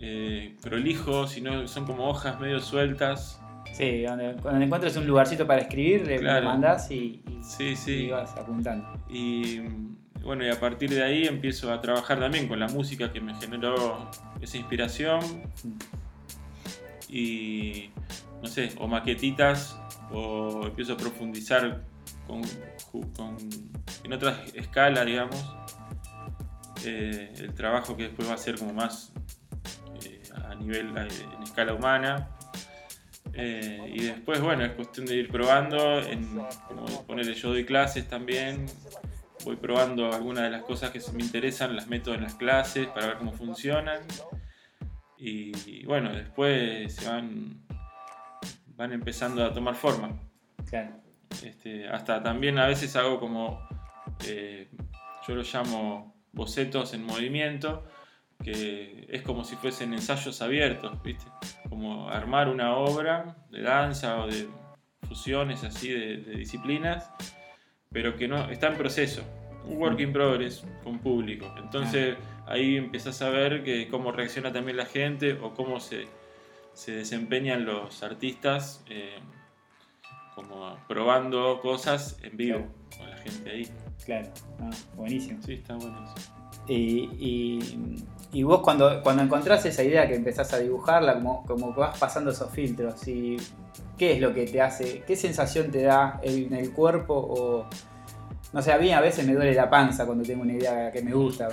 eh, 0.00 0.56
prolijo, 0.62 1.26
sino 1.26 1.68
son 1.68 1.84
como 1.84 2.08
hojas 2.08 2.40
medio 2.40 2.58
sueltas. 2.58 3.38
Sí, 3.74 4.04
donde, 4.04 4.36
cuando 4.40 4.64
encuentres 4.64 4.96
un 4.96 5.06
lugarcito 5.06 5.46
para 5.46 5.60
escribir, 5.60 6.06
le 6.06 6.40
mandas 6.40 6.90
y, 6.90 7.22
vas 8.10 8.34
apuntando. 8.34 8.98
Y 9.10 9.60
bueno, 10.24 10.42
y 10.46 10.48
a 10.48 10.58
partir 10.58 10.88
de 10.88 11.02
ahí 11.02 11.26
empiezo 11.26 11.70
a 11.70 11.82
trabajar 11.82 12.18
también 12.18 12.48
con 12.48 12.58
la 12.58 12.68
música 12.68 13.12
que 13.12 13.20
me 13.20 13.34
generó 13.34 14.08
esa 14.40 14.56
inspiración. 14.56 15.20
Y 17.10 17.90
no 18.40 18.48
sé, 18.48 18.72
o 18.78 18.88
maquetitas, 18.88 19.78
o 20.10 20.62
empiezo 20.64 20.94
a 20.94 20.96
profundizar 20.96 21.82
con, 22.26 22.40
en 24.02 24.12
otra 24.14 24.42
escala, 24.54 25.04
digamos. 25.04 25.62
Eh, 26.84 27.32
el 27.38 27.54
trabajo 27.54 27.96
que 27.96 28.04
después 28.04 28.28
va 28.28 28.34
a 28.34 28.38
ser 28.38 28.58
como 28.58 28.72
más 28.72 29.12
nivel 30.62 30.96
eh, 30.96 31.08
en 31.36 31.42
escala 31.42 31.74
humana. 31.74 32.28
Eh, 33.34 33.92
y 33.94 34.02
después, 34.04 34.40
bueno, 34.40 34.64
es 34.64 34.72
cuestión 34.72 35.06
de 35.06 35.16
ir 35.16 35.30
probando, 35.30 36.00
en, 36.00 36.40
como 36.68 37.06
ponerle 37.06 37.34
yo 37.34 37.50
doy 37.50 37.64
clases 37.64 38.06
también, 38.08 38.66
voy 39.44 39.56
probando 39.56 40.12
algunas 40.12 40.44
de 40.44 40.50
las 40.50 40.62
cosas 40.62 40.90
que 40.90 41.00
me 41.14 41.22
interesan, 41.22 41.74
las 41.74 41.86
meto 41.86 42.12
en 42.14 42.22
las 42.22 42.34
clases 42.34 42.88
para 42.88 43.06
ver 43.06 43.18
cómo 43.18 43.32
funcionan. 43.32 44.00
Y, 45.16 45.84
bueno, 45.84 46.12
después 46.12 46.92
se 46.92 47.08
van, 47.08 47.64
van 48.76 48.92
empezando 48.92 49.44
a 49.44 49.52
tomar 49.52 49.76
forma. 49.76 50.10
Este, 51.44 51.88
hasta 51.88 52.22
también 52.22 52.58
a 52.58 52.66
veces 52.66 52.96
hago 52.96 53.20
como, 53.20 53.60
eh, 54.26 54.68
yo 55.26 55.36
lo 55.36 55.42
llamo 55.42 56.11
bocetos 56.32 56.94
en 56.94 57.04
movimiento, 57.04 57.84
que 58.42 59.06
es 59.08 59.22
como 59.22 59.44
si 59.44 59.56
fuesen 59.56 59.92
ensayos 59.94 60.42
abiertos, 60.42 61.00
¿viste? 61.02 61.26
Como 61.68 62.08
armar 62.08 62.48
una 62.48 62.76
obra 62.76 63.36
de 63.50 63.62
danza 63.62 64.22
o 64.22 64.26
de 64.26 64.48
fusiones 65.08 65.62
así 65.64 65.88
de, 65.88 66.16
disciplinas, 66.16 67.10
pero 67.90 68.16
que 68.16 68.26
no 68.26 68.50
está 68.50 68.68
en 68.68 68.76
proceso, 68.76 69.22
un 69.66 69.76
work 69.76 70.00
in 70.00 70.12
progress 70.12 70.64
con 70.82 70.98
público. 70.98 71.52
Entonces 71.58 72.16
ahí 72.46 72.76
empiezas 72.76 73.20
a 73.22 73.28
ver 73.28 73.62
que 73.62 73.88
cómo 73.88 74.10
reacciona 74.12 74.52
también 74.52 74.76
la 74.76 74.86
gente 74.86 75.34
o 75.34 75.54
cómo 75.54 75.80
se, 75.80 76.06
se 76.72 76.92
desempeñan 76.92 77.64
los 77.64 78.02
artistas, 78.02 78.82
eh, 78.88 79.18
como 80.34 80.78
probando 80.88 81.60
cosas 81.60 82.18
en 82.22 82.36
vivo 82.36 82.66
con 82.96 83.10
la 83.10 83.16
gente 83.18 83.50
ahí. 83.50 83.68
Claro, 84.04 84.28
ah, 84.60 84.70
buenísimo. 84.96 85.40
Sí, 85.44 85.54
está 85.54 85.74
buenísimo. 85.74 86.14
y, 86.68 87.58
y 88.32 88.42
vos 88.44 88.60
cuando, 88.62 89.02
cuando 89.02 89.22
encontrás 89.22 89.64
esa 89.66 89.84
idea 89.84 90.08
que 90.08 90.14
empezás 90.14 90.52
a 90.54 90.58
dibujarla, 90.58 91.14
como, 91.14 91.44
como 91.44 91.74
vas 91.74 91.98
pasando 91.98 92.30
esos 92.30 92.50
filtros, 92.50 93.06
y 93.06 93.36
¿qué 93.98 94.14
es 94.14 94.20
lo 94.20 94.32
que 94.32 94.46
te 94.46 94.60
hace, 94.60 95.02
qué 95.06 95.16
sensación 95.16 95.70
te 95.70 95.82
da 95.82 96.18
en 96.22 96.54
el 96.54 96.72
cuerpo? 96.72 97.14
O, 97.14 97.66
no 98.52 98.62
sé, 98.62 98.72
a 98.72 98.78
mí 98.78 98.90
a 98.90 99.02
veces 99.02 99.26
me 99.26 99.34
duele 99.34 99.54
la 99.54 99.68
panza 99.68 100.06
cuando 100.06 100.24
tengo 100.24 100.42
una 100.42 100.54
idea 100.54 100.90
que 100.90 101.02
me 101.02 101.12
gusta. 101.12 101.48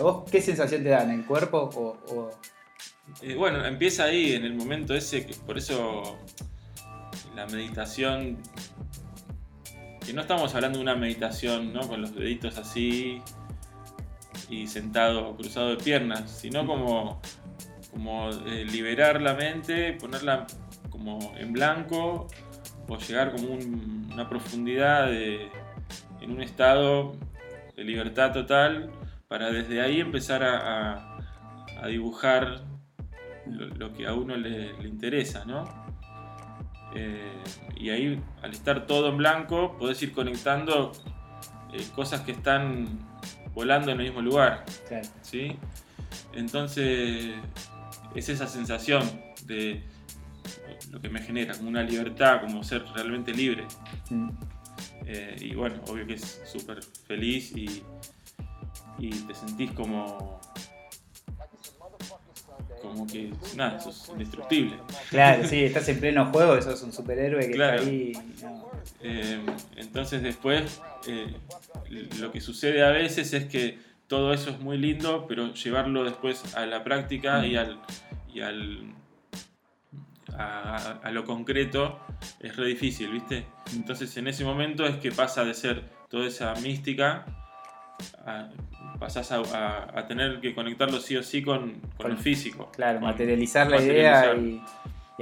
¿Vos 0.00 0.28
qué 0.28 0.42
sensación 0.42 0.82
te 0.82 0.88
da 0.88 1.04
en 1.04 1.10
el 1.10 1.24
cuerpo? 1.24 1.70
O, 2.08 2.30
eh, 3.22 3.36
bueno, 3.36 3.64
empieza 3.64 4.04
ahí, 4.04 4.32
en 4.32 4.44
el 4.44 4.54
momento 4.54 4.94
ese, 4.94 5.24
que 5.24 5.34
por 5.34 5.56
eso 5.56 6.18
la 7.36 7.46
meditación, 7.46 8.38
que 10.08 10.14
no 10.14 10.22
estamos 10.22 10.54
hablando 10.54 10.78
de 10.78 10.84
una 10.84 10.94
meditación 10.96 11.74
¿no? 11.74 11.86
con 11.86 12.00
los 12.00 12.14
deditos 12.14 12.56
así, 12.56 13.20
y 14.48 14.66
sentado 14.66 15.36
cruzado 15.36 15.68
de 15.68 15.76
piernas, 15.76 16.30
sino 16.30 16.66
como, 16.66 17.20
como 17.90 18.30
eh, 18.46 18.64
liberar 18.64 19.20
la 19.20 19.34
mente, 19.34 19.92
ponerla 19.92 20.46
como 20.88 21.34
en 21.36 21.52
blanco 21.52 22.26
o 22.88 22.96
llegar 22.96 23.32
como 23.32 23.52
una 23.52 24.26
profundidad 24.30 25.12
en 25.12 26.30
un 26.30 26.40
estado 26.40 27.12
de 27.76 27.84
libertad 27.84 28.32
total 28.32 28.90
para 29.28 29.50
desde 29.50 29.82
ahí 29.82 30.00
empezar 30.00 30.42
a, 30.42 31.18
dibujar 31.86 32.62
lo, 33.46 33.92
que 33.92 34.06
a 34.06 34.14
uno 34.14 34.38
le, 34.38 34.70
interesa, 34.88 35.44
¿no? 35.44 35.64
Eh, 36.98 37.30
y 37.76 37.90
ahí, 37.90 38.20
al 38.42 38.50
estar 38.50 38.86
todo 38.86 39.08
en 39.08 39.18
blanco, 39.18 39.76
podés 39.78 40.02
ir 40.02 40.12
conectando 40.12 40.90
eh, 41.72 41.86
cosas 41.94 42.22
que 42.22 42.32
están 42.32 42.86
volando 43.54 43.92
en 43.92 44.00
el 44.00 44.06
mismo 44.06 44.20
lugar. 44.20 44.64
¿sí? 45.22 45.56
Entonces, 46.32 47.34
es 48.16 48.28
esa 48.28 48.48
sensación 48.48 49.08
de 49.44 49.84
lo 50.90 51.00
que 51.00 51.08
me 51.08 51.22
genera, 51.22 51.54
como 51.54 51.68
una 51.68 51.84
libertad, 51.84 52.40
como 52.40 52.64
ser 52.64 52.84
realmente 52.94 53.32
libre. 53.32 53.64
Mm. 54.10 54.30
Eh, 55.06 55.36
y 55.40 55.54
bueno, 55.54 55.80
obvio 55.86 56.04
que 56.04 56.14
es 56.14 56.42
súper 56.44 56.82
feliz 57.06 57.52
y, 57.56 57.82
y 58.98 59.10
te 59.10 59.34
sentís 59.34 59.70
como 59.70 60.40
como 62.80 63.06
que 63.06 63.32
nada, 63.56 63.80
sos 63.80 64.08
indestructible. 64.10 64.76
Claro, 65.10 65.46
sí, 65.46 65.64
estás 65.64 65.88
en 65.88 66.00
pleno 66.00 66.26
juego, 66.26 66.56
es 66.56 66.82
un 66.82 66.92
superhéroe 66.92 67.46
que 67.46 67.52
está 67.52 67.72
ahí. 67.72 68.12
Eh, 69.02 69.40
entonces 69.76 70.22
después 70.22 70.80
eh, 71.06 71.34
lo 72.18 72.32
que 72.32 72.40
sucede 72.40 72.82
a 72.82 72.90
veces 72.90 73.32
es 73.32 73.44
que 73.44 73.78
todo 74.06 74.32
eso 74.32 74.50
es 74.50 74.60
muy 74.60 74.78
lindo, 74.78 75.26
pero 75.28 75.52
llevarlo 75.54 76.04
después 76.04 76.54
a 76.54 76.66
la 76.66 76.82
práctica 76.82 77.46
y 77.46 77.56
al, 77.56 77.80
y 78.32 78.40
al 78.40 78.94
a, 80.36 81.10
lo 81.12 81.24
concreto 81.24 82.00
es 82.40 82.56
re 82.56 82.66
difícil, 82.66 83.10
¿viste? 83.10 83.46
Entonces 83.74 84.16
en 84.16 84.28
ese 84.28 84.44
momento 84.44 84.86
es 84.86 84.96
que 84.96 85.10
pasa 85.10 85.44
de 85.44 85.54
ser 85.54 85.84
toda 86.08 86.26
esa 86.26 86.54
mística 86.54 87.26
a, 88.24 88.50
pasás 88.98 89.30
a, 89.32 90.06
tener 90.06 90.40
que 90.40 90.54
conectarlo 90.54 91.00
sí 91.00 91.16
o 91.16 91.22
sí 91.22 91.42
con, 91.42 91.80
con, 91.96 92.10
el 92.10 92.18
físico. 92.18 92.70
Claro, 92.72 93.00
materializar 93.00 93.68
la 93.70 93.80
idea 93.80 94.34
y, 94.36 94.60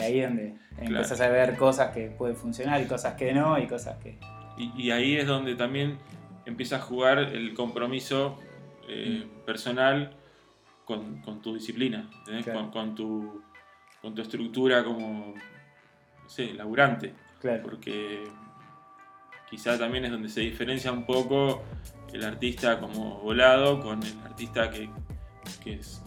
ahí 0.00 0.20
es 0.20 0.28
donde 0.28 0.54
empiezas 0.78 1.20
a 1.20 1.28
ver 1.28 1.56
cosas 1.56 1.94
que 1.94 2.10
pueden 2.10 2.36
funcionar 2.36 2.80
y 2.82 2.86
cosas 2.86 3.14
que 3.14 3.32
no 3.32 3.58
y 3.58 3.66
cosas 3.66 3.96
que... 4.02 4.18
Y, 4.58 4.90
ahí 4.90 5.16
es 5.16 5.26
donde 5.26 5.54
también 5.54 5.98
empieza 6.46 6.76
a 6.76 6.80
jugar 6.80 7.18
el 7.18 7.52
compromiso 7.54 8.38
eh, 8.88 9.24
mm. 9.24 9.44
personal 9.44 10.12
con, 10.84 11.42
tu 11.42 11.54
disciplina, 11.54 12.08
con, 12.72 12.94
tu, 12.94 13.42
con 14.00 14.14
tu 14.14 14.22
estructura 14.22 14.84
como, 14.84 15.34
no 16.22 16.28
sé, 16.28 16.54
laburante. 16.54 17.12
Claro. 17.40 17.62
Porque 17.62 18.24
quizá 19.50 19.78
también 19.78 20.04
es 20.04 20.10
donde 20.10 20.28
se 20.28 20.40
diferencia 20.40 20.92
un 20.92 21.04
poco 21.04 21.62
el 22.12 22.24
artista 22.24 22.78
como 22.80 23.20
volado 23.20 23.80
con 23.80 24.02
el 24.02 24.18
artista 24.24 24.70
que, 24.70 24.88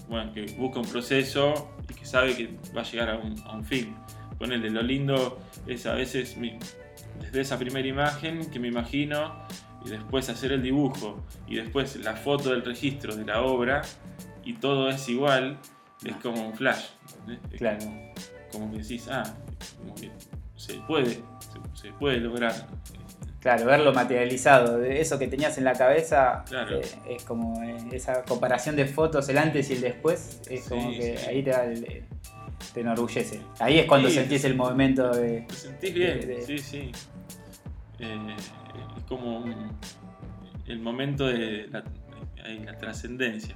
bueno, 0.08 0.34
que 0.34 0.46
busca 0.58 0.80
un 0.80 0.88
proceso 0.88 1.72
y 1.90 1.94
que 1.94 2.06
sabe 2.06 2.36
que 2.36 2.58
va 2.76 2.82
a 2.82 2.84
llegar 2.84 3.10
a 3.10 3.18
un, 3.18 3.40
a 3.46 3.54
un 3.54 3.64
fin. 3.64 3.96
Ponele, 4.38 4.70
lo 4.70 4.82
lindo 4.82 5.40
es 5.68 5.86
a 5.86 5.94
veces 5.94 6.38
desde 7.20 7.42
esa 7.42 7.58
primera 7.58 7.88
imagen 7.88 8.50
que 8.50 8.60
me 8.60 8.70
imagino 8.70 9.36
y 9.86 9.90
después 9.90 10.30
hacer 10.30 10.52
el 10.54 10.62
dibujo 10.62 11.24
y 11.48 11.56
después 11.56 11.96
la 11.98 12.16
foto 12.16 12.52
del 12.52 12.64
registro 12.64 13.16
de 13.16 13.26
la 13.26 13.42
obra 13.42 13.82
y 14.44 14.54
todo 14.54 14.90
es 14.90 15.08
igual 15.10 15.58
es 16.04 16.16
como 16.18 16.48
un 16.48 16.54
flash. 16.54 16.86
Es 17.28 17.58
Claro. 17.60 17.86
Como 18.52 18.72
que 18.72 18.78
decís, 18.80 19.08
ah, 19.12 19.24
como 19.78 19.96
que 19.96 20.12
se 20.56 20.76
puede, 20.88 21.12
se, 21.12 21.22
se 21.74 21.92
puede 21.94 22.20
lograr. 22.20 22.68
Claro, 23.40 23.66
verlo 23.68 23.94
materializado, 23.94 24.84
eso 24.84 25.18
que 25.18 25.28
tenías 25.28 25.58
en 25.58 25.64
la 25.64 25.72
cabeza, 25.74 26.44
Claro. 26.50 26.78
eh, 26.80 26.82
es 27.10 27.24
como 27.24 27.64
eh, 27.64 27.78
esa 27.94 28.24
comparación 28.24 28.76
de 28.76 28.86
fotos, 28.86 29.30
el 29.30 29.38
antes 29.38 29.70
y 29.70 29.74
el 29.74 29.82
después, 29.82 30.42
es 30.50 30.64
Sí, 30.66 30.70
como 30.70 30.90
que 30.92 31.18
sí. 31.18 31.26
ahí 31.28 31.42
te, 31.44 31.52
da 31.52 31.64
el- 31.64 32.04
te 32.74 32.82
enorgullece. 32.82 33.40
Ahí 33.60 33.80
es 33.80 33.86
cuando 33.86 34.10
Sí. 34.10 34.16
sentís 34.16 34.44
el 34.44 34.56
movimiento 34.56 35.10
de... 35.12 35.42
Te 35.48 35.54
sentís 35.56 35.94
bien, 35.94 36.20
De- 36.20 36.26
de- 36.28 36.42
sí, 36.42 36.58
sí. 36.58 36.92
Eh, 38.00 38.36
es 38.98 39.04
como 39.08 39.38
un- 39.40 39.72
el 40.68 40.80
momento 40.80 41.26
de 41.28 41.68
la, 41.72 41.84
la 42.66 42.78
trascendencia. 42.78 43.56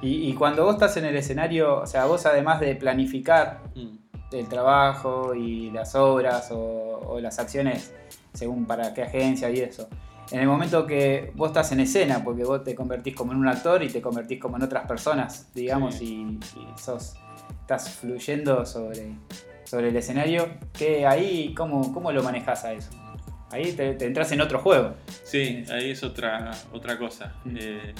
Y, 0.00 0.28
y 0.30 0.34
cuando 0.34 0.64
vos 0.64 0.74
estás 0.74 0.96
en 0.96 1.04
el 1.04 1.16
escenario, 1.16 1.80
o 1.80 1.86
sea, 1.86 2.06
vos 2.06 2.24
además 2.26 2.60
de 2.60 2.74
planificar 2.76 3.60
Mm, 3.74 3.96
el 4.32 4.48
trabajo 4.48 5.34
y 5.34 5.70
las 5.70 5.94
obras 5.94 6.50
o, 6.50 6.58
o 7.06 7.20
las 7.20 7.38
acciones 7.38 7.94
según 8.32 8.66
para 8.66 8.92
qué 8.94 9.02
agencia 9.02 9.50
y 9.50 9.60
eso. 9.60 9.88
En 10.30 10.40
el 10.40 10.46
momento 10.46 10.86
que 10.86 11.30
vos 11.34 11.48
estás 11.48 11.72
en 11.72 11.80
escena, 11.80 12.22
porque 12.24 12.44
vos 12.44 12.64
te 12.64 12.74
convertís 12.74 13.14
como 13.14 13.32
en 13.32 13.38
un 13.38 13.48
actor 13.48 13.82
y 13.82 13.88
te 13.88 14.00
convertís 14.00 14.40
como 14.40 14.56
en 14.56 14.62
otras 14.62 14.86
personas, 14.86 15.48
digamos, 15.54 15.96
Sí. 15.96 16.38
y, 16.56 16.58
y 16.60 16.78
sos, 16.78 17.14
estás 17.60 17.90
fluyendo 17.90 18.64
sobre, 18.64 19.12
sobre 19.64 19.88
el 19.88 19.96
escenario, 19.96 20.48
que 20.72 21.06
ahí, 21.06 21.52
¿cómo, 21.54 21.92
cómo 21.92 22.12
lo 22.12 22.22
manejas 22.22 22.64
a 22.64 22.72
eso? 22.72 22.90
Ahí 23.50 23.72
te, 23.72 23.92
te 23.94 24.06
entras 24.06 24.32
en 24.32 24.40
otro 24.40 24.58
juego. 24.60 24.94
Sí, 25.24 25.64
ahí 25.70 25.90
es 25.90 26.02
otra, 26.02 26.52
otra 26.72 26.98
cosa. 26.98 27.34
Mm. 27.44 27.56
Eh, 27.60 27.94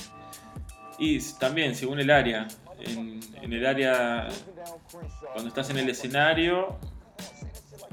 y 0.99 1.19
también, 1.39 1.75
según 1.75 2.01
el 2.01 2.11
área, 2.11 2.49
en, 2.81 3.21
en 3.43 3.53
el 3.53 3.67
área, 3.67 4.29
cuando 5.33 5.49
estás 5.49 5.69
en 5.69 5.79
el 5.79 5.89
escenario, 5.91 6.79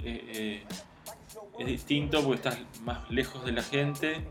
eh, 0.04 0.24
eh, 0.34 0.64
es 1.60 1.68
distinto 1.68 2.22
porque 2.24 2.36
estás 2.38 2.60
más 2.84 3.10
lejos 3.12 3.46
de 3.46 3.52
la 3.52 3.62
gente, 3.64 4.26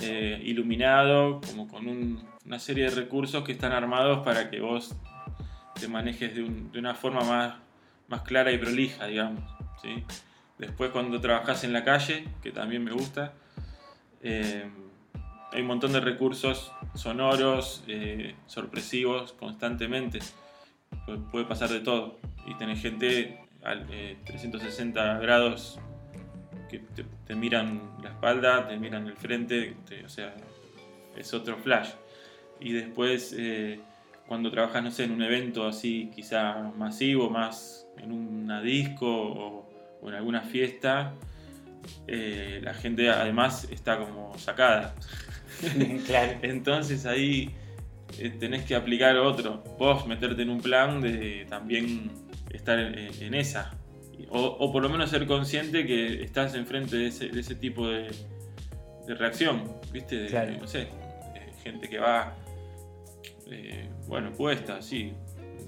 eh, 0.00 0.40
iluminado, 0.44 1.40
como 1.40 1.68
con 1.68 1.86
un- 1.88 2.26
una 2.46 2.58
serie 2.58 2.84
de 2.84 2.90
recursos 2.90 3.44
que 3.44 3.52
están 3.52 3.72
armados 3.72 4.24
para 4.24 4.50
que 4.50 4.60
vos 4.60 4.94
te 5.78 5.88
manejes 5.88 6.34
de, 6.34 6.42
un- 6.42 6.70
de 6.72 6.78
una 6.78 6.94
forma 6.94 7.22
más, 7.24 7.54
más 8.08 8.22
clara 8.22 8.52
y 8.52 8.58
prolija, 8.58 9.06
digamos. 9.06 9.42
¿sí? 9.82 10.04
Después 10.58 10.90
cuando 10.90 11.20
trabajas 11.20 11.64
en 11.64 11.72
la 11.72 11.84
calle, 11.84 12.24
que 12.42 12.52
también 12.52 12.84
me 12.84 12.92
gusta, 12.92 13.32
eh, 14.22 14.68
hay 15.52 15.60
un 15.60 15.66
montón 15.66 15.92
de 15.92 16.00
recursos 16.00 16.70
sonoros, 16.94 17.82
eh, 17.88 18.34
sorpresivos 18.46 19.32
constantemente. 19.32 20.20
Pu- 21.06 21.30
Puede 21.30 21.44
pasar 21.46 21.68
de 21.70 21.80
todo. 21.80 22.18
Y 22.46 22.54
tenés 22.54 22.80
gente 22.82 23.40
al 23.62 23.86
eh, 23.90 24.16
360 24.26 25.18
grados 25.18 25.78
que 26.68 26.78
te, 26.78 27.04
te 27.26 27.34
miran 27.34 27.80
la 28.02 28.10
espalda, 28.10 28.66
te 28.68 28.76
miran 28.76 29.06
el 29.06 29.16
frente, 29.16 29.76
te- 29.88 30.04
o 30.04 30.08
sea, 30.08 30.34
es 31.16 31.32
otro 31.34 31.56
flash. 31.58 31.90
Y 32.60 32.72
después, 32.72 33.34
eh, 33.38 33.80
cuando 34.26 34.50
trabajas, 34.50 34.82
no 34.82 34.90
sé, 34.90 35.04
en 35.04 35.12
un 35.12 35.22
evento 35.22 35.66
así, 35.66 36.10
quizá 36.14 36.54
masivo, 36.76 37.30
más 37.30 37.86
en 37.98 38.12
una 38.12 38.60
disco 38.62 39.06
o, 39.06 39.68
o 40.00 40.08
en 40.08 40.14
alguna 40.14 40.40
fiesta, 40.42 41.14
eh, 42.06 42.60
la 42.62 42.74
gente 42.74 43.10
además 43.10 43.68
está 43.70 43.98
como 43.98 44.36
sacada. 44.38 44.94
claro. 46.06 46.38
Entonces 46.42 47.06
ahí 47.06 47.50
eh, 48.18 48.30
tenés 48.30 48.64
que 48.64 48.74
aplicar 48.74 49.16
otro. 49.18 49.62
Vos 49.78 50.06
meterte 50.06 50.42
en 50.42 50.50
un 50.50 50.60
plan 50.60 51.00
de 51.00 51.46
también 51.48 52.10
estar 52.50 52.78
en, 52.78 52.94
en 53.22 53.34
esa. 53.34 53.72
O, 54.34 54.40
o 54.58 54.72
por 54.72 54.82
lo 54.82 54.88
menos 54.88 55.10
ser 55.10 55.26
consciente 55.26 55.86
que 55.86 56.22
estás 56.22 56.54
enfrente 56.54 56.96
de 56.96 57.06
ese, 57.06 57.28
de 57.28 57.40
ese 57.40 57.54
tipo 57.54 57.88
de, 57.88 58.10
de 59.06 59.14
reacción. 59.14 59.64
¿Viste? 59.92 60.16
De, 60.16 60.26
Claro. 60.28 60.52
No 60.60 60.66
sé, 60.66 60.88
gente 61.62 61.88
que 61.88 61.98
va, 61.98 62.34
eh, 63.50 63.88
bueno, 64.08 64.32
puesta, 64.32 64.82
sí. 64.82 65.12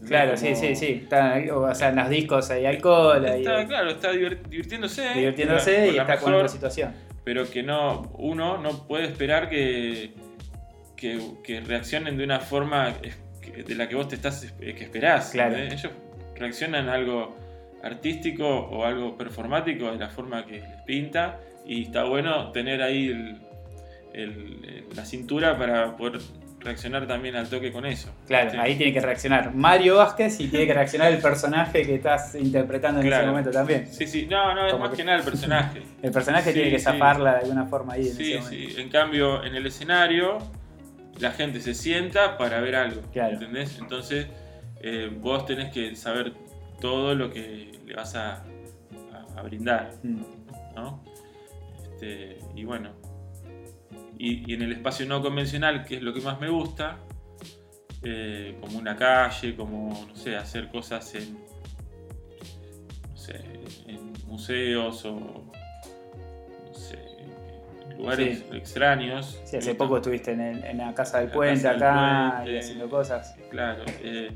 Claro, 0.06 0.36
sí, 0.36 0.48
Como- 0.48 0.56
sí, 0.60 0.76
sí. 0.76 0.86
Está- 1.04 1.42
o 1.54 1.74
sea, 1.74 1.88
en 1.88 1.96
los 1.96 2.08
discos 2.10 2.50
hay 2.50 2.66
alcohol, 2.66 3.24
hay, 3.24 3.40
Está, 3.40 3.66
claro, 3.66 3.90
está 3.90 4.12
divir- 4.12 4.42
divirtiéndose. 4.48 5.08
divirtiéndose 5.14 5.72
con 5.74 5.80
la- 5.80 5.86
y 5.86 5.92
la 5.92 6.02
está 6.02 6.18
con 6.18 6.34
otra 6.34 6.48
situación. 6.48 6.92
pero 7.24 7.48
que 7.50 7.62
no 7.62 8.02
uno 8.18 8.58
no 8.58 8.86
puede 8.86 9.04
esperar 9.06 9.48
que, 9.48 10.12
que, 10.96 11.18
que 11.42 11.60
reaccionen 11.60 12.16
de 12.16 12.24
una 12.24 12.40
forma 12.40 12.94
de 13.66 13.74
la 13.74 13.88
que 13.88 13.94
vos 13.96 14.08
te 14.08 14.14
estás 14.16 14.52
que 14.60 14.70
esperás. 14.82 15.30
Claro. 15.30 15.56
Ellos 15.56 15.90
reaccionan 16.36 16.88
a 16.88 16.94
algo 16.94 17.36
artístico 17.82 18.46
o 18.48 18.84
algo 18.84 19.16
performático 19.16 19.90
de 19.90 19.98
la 19.98 20.08
forma 20.08 20.44
que 20.46 20.60
les 20.60 20.82
pinta 20.86 21.38
y 21.66 21.82
está 21.82 22.04
bueno 22.04 22.50
tener 22.52 22.82
ahí 22.82 23.08
el- 23.08 23.38
el- 24.12 24.64
el- 24.64 24.84
la 24.96 25.04
cintura 25.04 25.56
para 25.58 25.96
poder 25.96 26.20
reaccionar 26.60 27.06
también 27.06 27.36
al 27.36 27.48
toque 27.48 27.70
con 27.70 27.86
eso. 27.86 28.12
Claro, 28.26 28.60
ahí 28.60 28.74
tiene 28.76 28.92
que 28.92 29.00
reaccionar 29.00 29.54
Mario 29.54 29.96
Vázquez 29.96 30.40
y 30.40 30.48
tiene 30.48 30.66
que 30.66 30.74
reaccionar 30.74 31.12
el 31.12 31.18
personaje 31.18 31.82
que 31.86 31.94
estás 31.96 32.34
interpretando 32.34 33.00
en 33.00 33.12
ese 33.12 33.26
momento 33.26 33.50
también. 33.50 33.86
Sí, 33.86 34.06
sí, 34.06 34.26
no, 34.28 34.52
no, 34.54 34.66
es 34.66 34.72
Como 34.72 34.84
más 34.84 34.90
que- 34.92 34.96
que 34.98 35.04
nada 35.04 35.18
el 35.18 35.24
personaje. 35.24 35.82
El 36.02 36.10
personaje 36.10 36.50
Sí, 36.50 36.54
tiene 36.54 36.70
que 36.70 36.78
sí. 36.78 36.84
zafarla 36.84 37.34
de 37.34 37.40
alguna 37.40 37.66
forma 37.66 37.92
ahí 37.92 38.08
en 38.08 38.14
Sí, 38.14 38.32
ese 38.32 38.42
momento. 38.42 38.70
sí. 38.74 38.80
En 38.80 38.88
cambio, 38.88 39.44
en 39.44 39.54
el 39.54 39.66
escenario, 39.66 40.38
la 41.20 41.30
gente 41.32 41.60
se 41.60 41.74
sienta 41.74 42.36
para 42.36 42.60
ver 42.60 42.74
algo. 42.74 43.02
Claro. 43.12 43.34
¿Entendés? 43.34 43.78
Entonces, 43.78 44.26
eh, 44.80 45.10
vos 45.20 45.46
tenés 45.46 45.72
que 45.72 45.94
saber 45.94 46.32
todo 46.80 47.14
lo 47.14 47.30
que 47.30 47.72
le 47.86 47.94
vas 47.94 48.14
a, 48.14 48.42
a- 49.12 49.26
a 49.36 49.42
brindar, 49.42 49.92
Mm. 50.02 50.20
¿no? 50.74 51.02
Este, 51.82 52.38
y 52.54 52.64
bueno. 52.64 52.90
Y, 54.18 54.50
y 54.50 54.54
en 54.54 54.62
el 54.62 54.72
espacio 54.72 55.04
no 55.06 55.20
convencional, 55.22 55.84
que 55.84 55.96
es 55.96 56.02
lo 56.02 56.12
que 56.14 56.20
más 56.20 56.40
me 56.40 56.48
gusta, 56.48 56.98
eh, 58.02 58.56
como 58.60 58.78
una 58.78 58.96
calle, 58.96 59.54
como, 59.56 60.06
no 60.08 60.16
sé, 60.16 60.36
hacer 60.36 60.68
cosas 60.70 61.14
en, 61.14 61.34
no 63.10 63.16
sé, 63.16 63.40
en 63.86 64.12
museos 64.26 65.04
o, 65.04 65.14
no 65.20 66.74
sé, 66.74 66.98
en 67.90 67.96
lugares 67.98 68.38
Sí. 68.50 68.56
extraños. 68.56 69.40
Sí, 69.44 69.56
hace 69.56 69.74
poco 69.74 69.96
estuviste 69.96 70.32
en, 70.32 70.40
el- 70.40 70.64
en 70.64 70.78
la 70.78 70.94
casa 70.94 71.20
del 71.20 71.30
puente 71.30 71.66
del 71.68 71.76
acá 71.76 72.32
Puente. 72.36 72.52
y 72.52 72.58
haciendo 72.58 72.88
cosas. 72.88 73.34
Claro, 73.50 73.82
eh, 74.02 74.30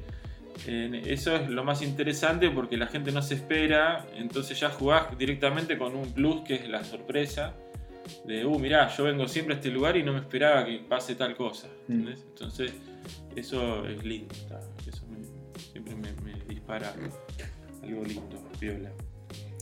eso 0.66 1.37
es 1.37 1.49
lo 1.49 1.64
más 1.64 1.83
interesante 1.83 2.51
porque 2.51 2.77
la 2.77 2.87
gente 2.87 3.12
no 3.12 3.23
se 3.23 3.35
espera, 3.35 4.07
entonces 4.14 4.59
ya 4.61 4.70
jugás 4.70 5.16
directamente 5.18 5.79
con 5.79 5.94
un 5.96 6.12
plus 6.12 6.42
que 6.42 6.55
es 6.57 6.68
la 6.68 6.85
sorpresa 6.85 7.55
de, 8.27 8.44
uh, 8.44 8.59
mirá, 8.59 8.88
yo 8.94 9.05
vengo 9.05 9.27
siempre 9.29 9.55
a 9.55 9.57
este 9.59 9.70
lugar 9.70 9.96
y 9.96 10.03
no 10.03 10.12
me 10.12 10.20
esperaba 10.20 10.64
que 10.66 10.79
pase 10.88 11.14
tal 11.14 11.37
cosa. 11.37 11.68
Mm. 11.88 12.09
Entonces, 12.09 12.73
eso 13.37 13.87
es 13.87 14.05
lindo, 14.05 14.35
eso 14.87 15.07
me- 15.07 15.61
siempre 15.61 15.94
me, 15.94 16.12
me 16.23 16.35
dispara 16.49 16.92
algo 17.83 18.05
lindo, 18.05 18.37
piola. 18.59 18.90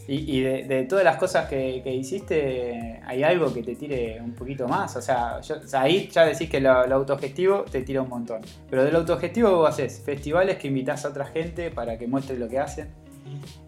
Y, 0.09 0.39
y 0.39 0.41
de, 0.41 0.65
de 0.65 0.85
todas 0.85 1.05
las 1.05 1.17
cosas 1.19 1.49
que, 1.51 1.83
que 1.85 1.95
hiciste, 1.95 2.99
¿hay 3.07 3.23
algo 3.23 3.53
que 3.53 3.63
te 3.63 3.77
tire 3.77 4.19
un 4.23 4.33
poquito 4.33 4.67
más? 4.67 4.97
O 4.97 5.03
sea, 5.03 5.41
yo- 5.43 5.57
o 5.63 5.67
sea, 5.69 5.83
ahí 5.83 6.09
ya 6.11 6.25
decís 6.25 6.49
que 6.49 6.61
lo, 6.61 6.87
lo 6.87 6.95
autogestivo 6.97 7.65
te 7.71 7.83
tira 7.83 8.01
un 8.03 8.09
montón. 8.09 8.41
Pero 8.71 8.85
del 8.85 8.97
autogestivo 8.97 9.51
vos 9.55 9.69
haces 9.69 10.01
festivales 10.05 10.57
que 10.57 10.69
invitas 10.69 11.05
a 11.05 11.11
otra 11.11 11.27
gente 11.27 11.71
para 11.71 11.99
que 11.99 12.07
muestre 12.07 12.39
lo 12.39 12.49
que 12.49 12.59
hacen. 12.59 12.89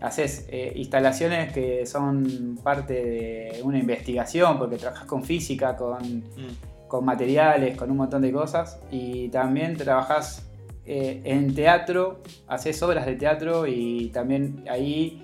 Haces 0.00 0.46
eh, 0.48 0.72
instalaciones 0.76 1.52
que 1.52 1.84
son 1.84 2.58
parte 2.64 2.94
de 2.94 3.60
una 3.62 3.78
investigación, 3.78 4.58
porque 4.58 4.76
trabajas 4.78 5.06
con 5.06 5.22
física, 5.22 5.76
con, 5.76 6.20
Mm, 6.20 6.88
con 6.88 7.04
materiales, 7.04 7.76
con 7.76 7.90
un 7.90 7.98
montón 7.98 8.22
de 8.22 8.32
cosas. 8.32 8.80
Y 8.90 9.28
también 9.28 9.76
trabajas 9.76 10.46
eh, 10.86 11.20
en 11.24 11.54
teatro, 11.54 12.22
haces 12.48 12.82
obras 12.82 13.04
de 13.04 13.14
teatro 13.16 13.66
y 13.66 14.08
también 14.08 14.64
ahí, 14.68 15.22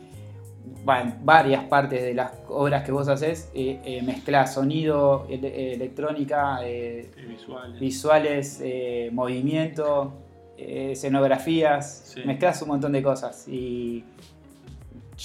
bueno, 0.84 1.16
varias 1.22 1.64
partes 1.64 2.02
de 2.02 2.14
las 2.14 2.32
obras 2.48 2.82
que 2.84 2.92
vos 2.92 3.08
haces, 3.08 3.50
eh, 3.54 3.80
eh, 3.84 4.02
mezclas 4.02 4.54
sonido, 4.54 5.26
ele- 5.30 5.72
electrónica, 5.74 6.58
eh, 6.64 7.10
qué 7.14 7.22
visuales. 7.22 7.80
visuales, 7.80 8.62
movimiento, 9.12 10.14
escenografías, 10.58 12.12
Sí. 12.14 12.22
mezclas 12.24 12.60
un 12.62 12.68
montón 12.68 12.92
de 12.92 13.02
cosas. 13.02 13.46
Y 13.48 14.04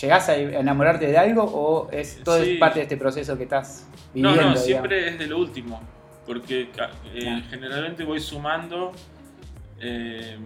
¿Llegás 0.01 0.29
a 0.29 0.37
enamorarte 0.37 1.05
de 1.07 1.17
algo 1.17 1.43
o 1.43 1.91
es 1.91 2.21
todo 2.23 2.41
Sí. 2.41 2.51
es 2.53 2.59
parte 2.59 2.79
de 2.79 2.83
este 2.83 2.95
proceso 2.95 3.37
que 3.37 3.43
estás 3.43 3.85
No, 4.13 4.29
viviendo? 4.29 4.31
no, 4.35 4.37
digamos? 4.47 4.63
siempre 4.65 5.07
es 5.09 5.19
de 5.19 5.27
lo 5.27 5.37
último. 5.37 5.81
Porque 6.25 6.69
eh, 7.13 7.43
generalmente 7.49 8.05
voy 8.05 8.19
sumando. 8.21 8.93
eh, 9.81 10.37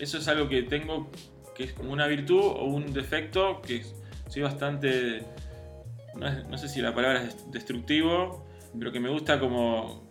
eso 0.00 0.18
es 0.18 0.28
algo 0.28 0.48
que 0.50 0.64
tengo 0.64 1.08
que 1.56 1.64
es 1.64 1.72
como 1.72 1.92
una 1.92 2.06
virtud 2.06 2.40
o 2.40 2.64
un 2.64 2.92
defecto 2.92 3.60
que 3.62 3.82
soy 4.28 4.42
bastante. 4.42 5.22
No, 6.14 6.56
sé 6.56 6.68
si 6.68 6.80
la 6.80 6.94
palabra 6.94 7.22
es 7.22 7.50
destructivo, 7.50 8.46
pero 8.78 8.90
que 8.90 9.00
me 9.00 9.10
gusta 9.10 9.38
como 9.38 10.08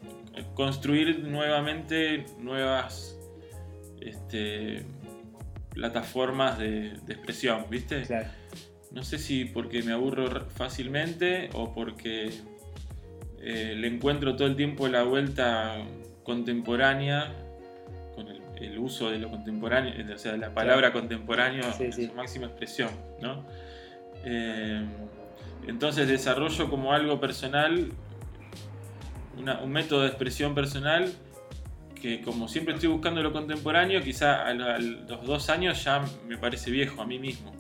construir 0.54 1.20
nuevamente 1.20 2.26
nuevas 2.40 3.18
este, 4.02 4.86
plataformas 5.72 6.60
de, 6.60 6.98
de 7.06 7.14
expresión, 7.14 7.66
¿viste? 7.70 8.04
Claro. 8.04 8.28
No 8.92 9.04
sé 9.04 9.18
si 9.18 9.46
porque 9.46 9.82
me 9.82 9.92
aburro 9.92 10.48
fácilmente 10.52 11.50
o 11.54 11.74
porque 11.74 12.32
eh, 13.48 13.76
le 13.76 13.88
encuentro 13.88 14.36
todo 14.36 14.48
el 14.48 14.56
tiempo 14.56 14.88
la 14.88 15.04
vuelta 15.04 15.78
contemporánea 16.24 17.32
con 17.32 17.45
el, 18.60 18.78
uso 18.80 19.10
de 19.12 19.20
lo 19.20 19.30
contemporáneo, 19.30 19.94
eh, 19.94 20.14
o 20.14 20.18
sea, 20.18 20.34
de 20.34 20.38
la 20.38 20.54
palabra 20.54 20.92
contemporáneo 20.92 21.64
Sí, 21.74 21.86
en 21.86 21.94
sí. 21.94 22.08
su 22.08 22.14
máxima 22.14 22.48
expresión, 22.48 22.90
¿no? 23.22 23.46
Eh, 24.24 24.86
entonces 25.68 26.08
desarrollo 26.08 26.70
como 26.70 26.94
algo 26.94 27.20
personal, 27.20 27.92
una- 29.38 29.62
un 29.62 29.72
método 29.72 30.02
de 30.02 30.08
expresión 30.08 30.56
personal 30.56 31.12
que 32.02 32.22
como 32.22 32.48
siempre 32.48 32.74
estoy 32.76 32.90
buscando 32.90 33.22
lo 33.24 33.34
contemporáneo, 33.34 34.02
quizá 34.02 34.46
a, 34.48 34.54
los 34.54 35.26
dos 35.26 35.50
años 35.50 35.84
ya 35.84 36.04
me 36.28 36.38
parece 36.38 36.70
viejo 36.70 37.02
a 37.02 37.06
mí 37.06 37.18
mismo. 37.20 37.52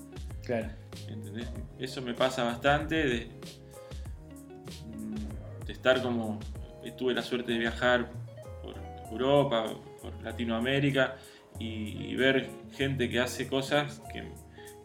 Claro. 0.43 0.67
¿entendés? 1.07 1.49
Eso 1.79 2.01
me 2.01 2.13
pasa 2.13 2.43
bastante 2.43 2.95
de, 2.95 3.27
de 5.65 5.73
estar 5.73 6.01
como... 6.01 6.39
Tuve 6.97 7.15
la 7.15 7.23
suerte 7.23 7.51
de 7.51 7.57
viajar 7.57 8.07
por 8.61 8.75
Europa, 9.11 9.65
por 10.11 10.23
Latinoamérica 10.23 11.15
y, 11.59 12.11
y 12.11 12.15
ver 12.15 12.49
gente 12.75 13.09
que 13.09 13.19
hace 13.19 13.47
cosas 13.47 14.01
que, 14.11 14.23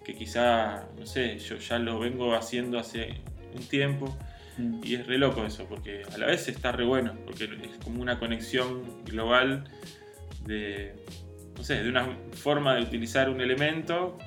que 0.05 0.15
quizá, 0.15 0.87
no 0.99 1.07
sé, 1.07 1.39
yo 1.39 1.57
ya 1.57 1.79
lo 1.79 1.99
vengo 1.99 2.35
haciendo 2.35 2.79
hace 2.79 3.21
un 3.55 3.63
tiempo 3.65 4.17
Mm. 4.61 4.81
y 4.83 4.95
es 4.95 5.07
re 5.07 5.19
loco 5.19 5.45
eso, 5.45 5.67
porque 5.69 6.03
a 6.13 6.19
la 6.19 6.27
vez 6.27 6.49
está 6.49 6.73
re 6.73 6.85
bueno, 6.85 7.15
porque 7.25 7.45
es 7.45 7.85
como 7.85 8.03
una 8.03 8.19
conexión 8.19 9.05
global 9.05 9.65
de, 10.45 10.95
no 11.57 11.65
sé, 11.65 11.83
de 11.83 11.89
una 11.89 12.09
forma 12.33 12.75
de 12.75 12.83
utilizar 12.83 13.31
un 13.31 13.41
elemento 13.41 14.19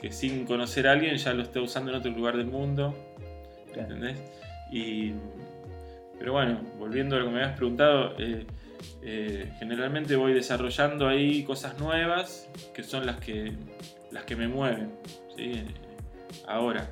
que 0.00 0.12
sin 0.12 0.44
conocer 0.44 0.88
a 0.88 0.92
alguien 0.92 1.16
ya 1.16 1.32
lo 1.32 1.42
está 1.42 1.60
usando 1.60 1.90
en 1.90 1.98
otro 1.98 2.10
lugar 2.10 2.36
del 2.36 2.46
mundo. 2.46 2.96
Y, 4.70 5.12
pero 6.18 6.32
bueno, 6.32 6.60
volviendo 6.78 7.16
a 7.16 7.20
lo 7.20 7.26
que 7.26 7.30
me 7.30 7.42
habías 7.42 7.56
preguntado, 7.56 8.14
eh, 8.18 8.46
eh, 9.02 9.52
generalmente 9.58 10.16
voy 10.16 10.32
desarrollando 10.34 11.08
ahí 11.08 11.44
cosas 11.44 11.78
nuevas 11.78 12.48
que 12.74 12.82
son 12.82 13.06
las 13.06 13.16
que, 13.20 13.52
las 14.10 14.24
que 14.24 14.36
me 14.36 14.48
mueven. 14.48 14.92
Ahora, 16.46 16.90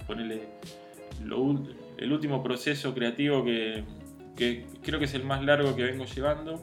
ul- 1.39 1.75
el 1.99 2.13
último 2.13 2.43
proceso 2.43 2.95
creativo 2.95 3.45
que, 3.45 3.85
creo 4.83 4.99
que 4.99 5.05
es 5.05 5.15
el 5.15 5.25
más 5.25 5.43
largo 5.45 5.75
que 5.77 5.83
vengo 5.85 6.05
llevando. 6.05 6.63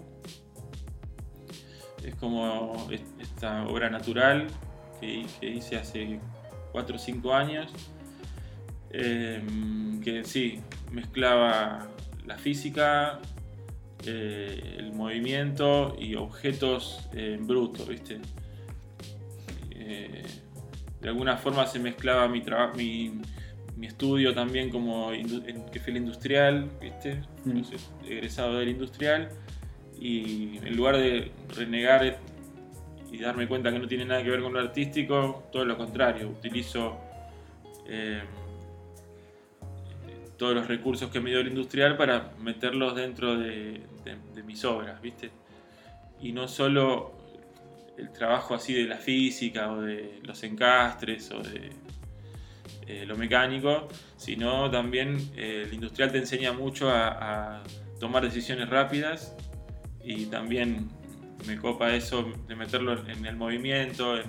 Es 2.04 2.16
como 2.16 2.88
es- 2.92 3.02
esta 3.20 3.68
obra 3.68 3.90
natural 3.90 4.48
que, 5.02 5.26
que 5.40 5.50
hice 5.50 5.76
hace 5.78 6.20
4 6.72 6.96
o 6.96 7.00
5 7.00 7.34
años. 7.34 7.72
eh, 8.90 9.42
que 10.04 10.24
sí, 10.24 10.62
mezclaba 10.92 11.90
la 12.26 12.38
física, 12.38 13.20
eh, 14.08 14.76
el 14.80 14.94
movimiento 14.94 15.96
y 16.00 16.16
objetos 16.16 17.10
en 17.14 17.46
bruto, 17.46 17.86
¿viste? 17.86 18.20
Eh, 19.72 20.24
de 21.02 21.10
alguna 21.10 21.38
forma 21.38 21.68
se 21.68 21.80
mezclaba 21.80 22.28
mi 22.28 22.42
trabajo, 22.42 22.76
mi, 22.76 23.20
mi 23.76 23.88
estudio 23.88 24.34
también 24.34 24.70
como 24.70 25.12
en, 25.12 25.66
que 25.72 25.80
fue 25.80 25.92
el 25.92 25.98
industrial, 25.98 26.70
¿viste? 26.82 27.22
Mm. 27.46 27.62
Egresado 28.08 28.58
del 28.58 28.70
industrial 28.70 29.30
y 30.00 30.58
en 30.58 30.76
lugar 30.78 30.98
de 30.98 31.32
renegar 31.56 32.20
y 33.12 33.18
darme 33.18 33.48
cuenta 33.48 33.72
que 33.72 33.80
no 33.80 33.88
tiene 33.88 34.06
nada 34.06 34.24
que 34.24 34.30
ver 34.30 34.42
con 34.42 34.54
lo 34.54 34.60
artístico, 34.60 35.44
todo 35.52 35.66
lo 35.66 35.78
contrario, 35.78 36.30
utilizo 36.30 36.98
eh, 37.88 38.22
todos 40.38 40.56
los 40.56 40.68
recursos 40.68 41.10
que 41.10 41.20
me 41.20 41.30
dio 41.30 41.40
el 41.40 41.48
industrial 41.48 41.98
para 41.98 42.32
meterlos 42.40 42.96
dentro 42.96 43.38
de, 43.38 43.82
de- 44.08 44.34
de 44.36 44.44
mis 44.44 44.64
obras, 44.66 45.02
¿viste? 45.02 45.32
Y 46.22 46.32
no 46.32 46.48
solo 46.48 47.12
el 47.98 48.12
trabajo 48.12 48.54
así 48.56 48.74
de 48.74 48.84
la 48.86 48.98
física 48.98 49.72
o 49.72 49.82
de 49.82 50.20
los 50.24 50.44
encastres 50.44 51.32
o 51.32 51.42
de 51.42 51.72
eh, 52.88 53.06
lo 53.06 53.18
mecánico, 53.18 53.88
sino 54.16 54.70
también 54.72 55.18
eh, 55.36 55.64
el 55.66 55.74
industrial 55.74 56.12
te 56.12 56.20
enseña 56.20 56.54
mucho 56.54 56.90
a, 56.90 57.58
a 57.58 57.64
tomar 58.00 58.24
decisiones 58.24 58.70
rápidas 58.70 59.36
y 60.04 60.28
también 60.28 60.90
me 61.48 61.58
copa 61.58 61.94
eso 61.96 62.32
de 62.48 62.56
meterlo 62.56 63.06
en 63.08 63.26
el 63.26 63.36
movimiento, 63.36 64.18
en, 64.18 64.26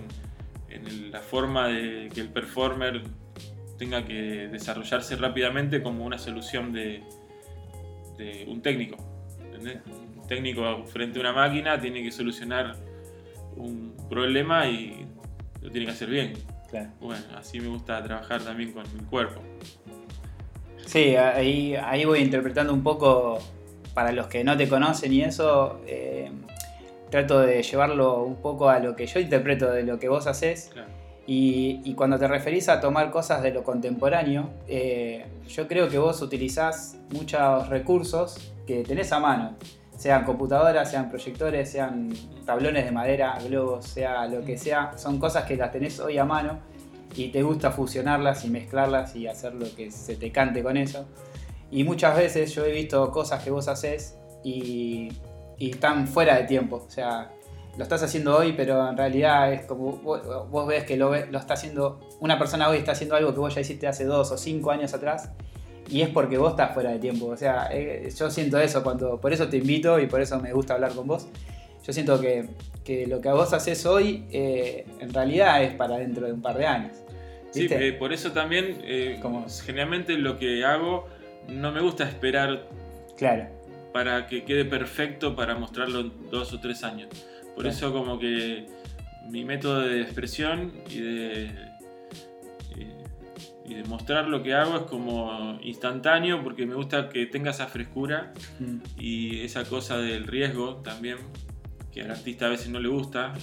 en 0.70 1.10
la 1.12 1.20
forma 1.20 1.68
de 1.68 2.08
que 2.12 2.20
el 2.20 2.30
performer 2.30 3.02
tenga 3.78 4.04
que 4.04 4.48
desarrollarse 4.48 5.14
rápidamente 5.16 5.82
como 5.82 6.04
una 6.04 6.18
solución 6.18 6.72
de, 6.72 7.02
de 8.16 8.44
un 8.48 8.60
técnico. 8.60 8.96
¿Entendés? 9.58 9.82
Un 9.86 10.26
técnico 10.26 10.84
frente 10.86 11.18
a 11.18 11.20
una 11.20 11.32
máquina 11.32 11.80
tiene 11.80 12.02
que 12.02 12.10
solucionar 12.10 12.76
un 13.56 13.94
problema 14.08 14.68
y 14.68 15.06
lo 15.60 15.70
tiene 15.70 15.86
que 15.86 15.92
hacer 15.92 16.08
bien. 16.08 16.32
Claro. 16.70 16.90
Bueno, 17.00 17.24
así 17.36 17.60
me 17.60 17.68
gusta 17.68 18.02
trabajar 18.02 18.42
también 18.42 18.72
con 18.72 18.84
mi 18.94 19.00
cuerpo. 19.04 19.40
Sí, 20.84 21.16
ahí, 21.16 21.74
ahí 21.74 22.04
voy 22.04 22.20
interpretando 22.20 22.72
un 22.72 22.82
poco, 22.82 23.38
para 23.94 24.12
los 24.12 24.26
que 24.26 24.44
no 24.44 24.56
te 24.56 24.68
conocen 24.68 25.12
y 25.12 25.22
eso, 25.22 25.80
eh, 25.86 26.30
trato 27.10 27.40
de 27.40 27.62
llevarlo 27.62 28.22
un 28.22 28.36
poco 28.36 28.68
a 28.68 28.78
lo 28.78 28.94
que 28.96 29.06
yo 29.06 29.20
interpreto 29.20 29.70
de 29.70 29.82
lo 29.82 29.98
que 29.98 30.08
vos 30.08 30.26
haces. 30.26 30.70
Claro. 30.72 30.88
Y, 31.26 31.82
y 31.84 31.92
cuando 31.92 32.18
te 32.18 32.26
referís 32.26 32.70
a 32.70 32.80
tomar 32.80 33.10
cosas 33.10 33.42
de 33.42 33.50
lo 33.50 33.62
contemporáneo, 33.62 34.48
eh, 34.66 35.26
yo 35.46 35.68
creo 35.68 35.90
que 35.90 35.98
vos 35.98 36.22
utilizás 36.22 36.98
muchos 37.12 37.68
recursos 37.68 38.54
que 38.68 38.84
tenés 38.84 39.10
a 39.12 39.18
mano, 39.18 39.56
sean 39.96 40.26
computadoras, 40.26 40.90
sean 40.90 41.08
proyectores, 41.08 41.70
sean 41.70 42.12
tablones 42.44 42.84
de 42.84 42.92
madera, 42.92 43.38
globos, 43.42 43.86
sea 43.86 44.26
lo 44.26 44.44
que 44.44 44.58
sea, 44.58 44.92
son 44.98 45.18
cosas 45.18 45.46
que 45.46 45.56
las 45.56 45.72
tenés 45.72 45.98
hoy 46.00 46.18
a 46.18 46.26
mano 46.26 46.58
y 47.16 47.30
te 47.30 47.42
gusta 47.42 47.70
fusionarlas 47.70 48.44
y 48.44 48.50
mezclarlas 48.50 49.16
y 49.16 49.26
hacer 49.26 49.54
lo 49.54 49.74
que 49.74 49.90
se 49.90 50.16
te 50.16 50.30
cante 50.30 50.62
con 50.62 50.76
eso. 50.76 51.06
Y 51.70 51.82
muchas 51.82 52.14
veces 52.14 52.54
yo 52.54 52.66
he 52.66 52.72
visto 52.72 53.10
cosas 53.10 53.42
que 53.42 53.50
vos 53.50 53.68
haces 53.68 54.18
y, 54.44 55.08
están 55.58 56.06
fuera 56.06 56.36
de 56.36 56.44
tiempo, 56.44 56.84
o 56.86 56.90
sea, 56.90 57.32
lo 57.76 57.82
estás 57.82 58.02
haciendo 58.02 58.36
hoy, 58.36 58.52
pero 58.52 58.86
en 58.88 58.96
realidad 58.96 59.52
es 59.52 59.64
como 59.64 59.92
vos, 59.96 60.20
vos 60.50 60.66
ves 60.68 60.84
que 60.84 60.96
lo, 60.96 61.08
lo 61.26 61.38
está 61.38 61.54
haciendo, 61.54 61.98
una 62.20 62.38
persona 62.38 62.68
hoy 62.68 62.76
está 62.76 62.92
haciendo 62.92 63.16
algo 63.16 63.32
que 63.32 63.40
vos 63.40 63.54
ya 63.54 63.62
hiciste 63.62 63.88
hace 63.88 64.04
dos 64.04 64.30
o 64.30 64.36
cinco 64.36 64.70
años 64.70 64.92
atrás 64.94 65.30
y 65.90 66.02
es 66.02 66.08
porque 66.08 66.38
vos 66.38 66.50
estás 66.50 66.74
fuera 66.74 66.90
de 66.90 66.98
tiempo. 66.98 67.26
O 67.26 67.36
sea, 67.36 67.68
eh, 67.72 68.08
yo 68.16 68.30
siento 68.30 68.58
eso 68.58 68.82
cuando, 68.82 69.20
por 69.20 69.32
eso 69.32 69.48
te 69.48 69.56
invito 69.58 69.98
y 70.00 70.06
por 70.06 70.20
eso 70.20 70.38
me 70.40 70.52
gusta 70.52 70.74
hablar 70.74 70.92
con 70.92 71.06
vos. 71.06 71.26
Yo 71.86 71.92
siento 71.92 72.20
que, 72.20 72.48
que 72.84 73.06
lo 73.06 73.20
que 73.20 73.28
vos 73.30 73.52
haces 73.52 73.86
hoy 73.86 74.24
eh, 74.30 74.84
en 75.00 75.12
realidad 75.12 75.62
es 75.62 75.74
para 75.74 75.96
dentro 75.98 76.26
de 76.26 76.32
un 76.32 76.42
par 76.42 76.58
de 76.58 76.66
años. 76.66 76.96
Sí, 77.50 77.66
eh, 77.70 77.92
por 77.98 78.12
eso 78.12 78.32
también, 78.32 78.78
eh, 78.82 79.20
generalmente 79.64 80.18
lo 80.18 80.38
que 80.38 80.64
hago, 80.64 81.06
no 81.48 81.72
me 81.72 81.80
gusta 81.80 82.04
esperar 82.04 82.66
Claro, 83.16 83.46
para 83.92 84.26
que 84.26 84.44
quede 84.44 84.64
perfecto 84.66 85.34
para 85.34 85.54
mostrarlo 85.54 86.00
en 86.00 86.12
dos 86.30 86.52
o 86.52 86.60
tres 86.60 86.84
años. 86.84 87.08
Por 87.54 87.64
Claro. 87.64 87.68
eso 87.70 87.92
como 87.92 88.18
que 88.18 88.66
mi 89.30 89.44
método 89.44 89.80
de 89.80 90.02
expresión 90.02 90.72
y 90.90 91.00
de, 91.00 91.50
y 93.68 93.74
de 93.74 93.84
mostrar 93.84 94.28
lo 94.28 94.42
que 94.42 94.54
hago 94.54 94.76
es 94.76 94.82
como 94.82 95.58
instantáneo 95.62 96.42
porque 96.42 96.64
me 96.66 96.74
gusta 96.74 97.08
que 97.08 97.26
tenga 97.26 97.50
esa 97.50 97.66
frescura 97.66 98.32
Mm, 98.58 98.76
y 98.98 99.40
esa 99.40 99.64
cosa 99.64 99.98
del 99.98 100.26
riesgo 100.26 100.76
también, 100.76 101.18
que 101.92 102.02
al 102.02 102.10
artista 102.10 102.46
a 102.46 102.48
veces 102.48 102.68
no 102.70 102.80
le 102.80 102.88
gusta, 102.88 103.34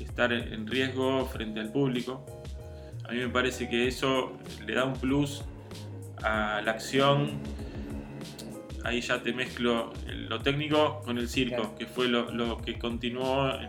estar 0.00 0.32
en 0.32 0.66
riesgo 0.66 1.24
frente 1.26 1.60
al 1.60 1.70
público. 1.72 2.24
A 3.08 3.12
mí 3.12 3.18
me 3.18 3.28
parece 3.28 3.68
que 3.68 3.86
eso 3.88 4.36
le 4.66 4.74
da 4.74 4.84
un 4.84 4.94
plus 4.94 5.42
a 6.22 6.60
la 6.64 6.72
acción. 6.72 7.30
Ahí 8.84 9.00
ya 9.00 9.22
te 9.22 9.32
mezclo 9.32 9.92
lo 10.28 10.40
técnico 10.40 11.00
con 11.04 11.18
el 11.18 11.28
circo, 11.28 11.56
Claro. 11.56 11.74
que 11.76 11.86
fue 11.86 12.08
lo, 12.08 12.30
lo 12.32 12.58
que 12.58 12.78
continuó 12.78 13.50
en, 13.50 13.68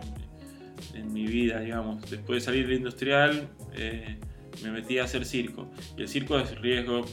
en 0.94 1.12
mi 1.12 1.26
vida, 1.26 1.60
digamos. 1.60 2.08
Después 2.10 2.42
de 2.42 2.46
salir 2.46 2.68
de 2.68 2.74
industrial, 2.76 3.48
eh, 3.74 4.18
me 4.62 4.70
metí 4.70 4.98
a 4.98 5.04
hacer 5.04 5.24
circo. 5.24 5.70
Y 5.96 6.02
el 6.02 6.08
circo 6.08 6.38
es 6.38 6.58
riesgo, 6.60 7.04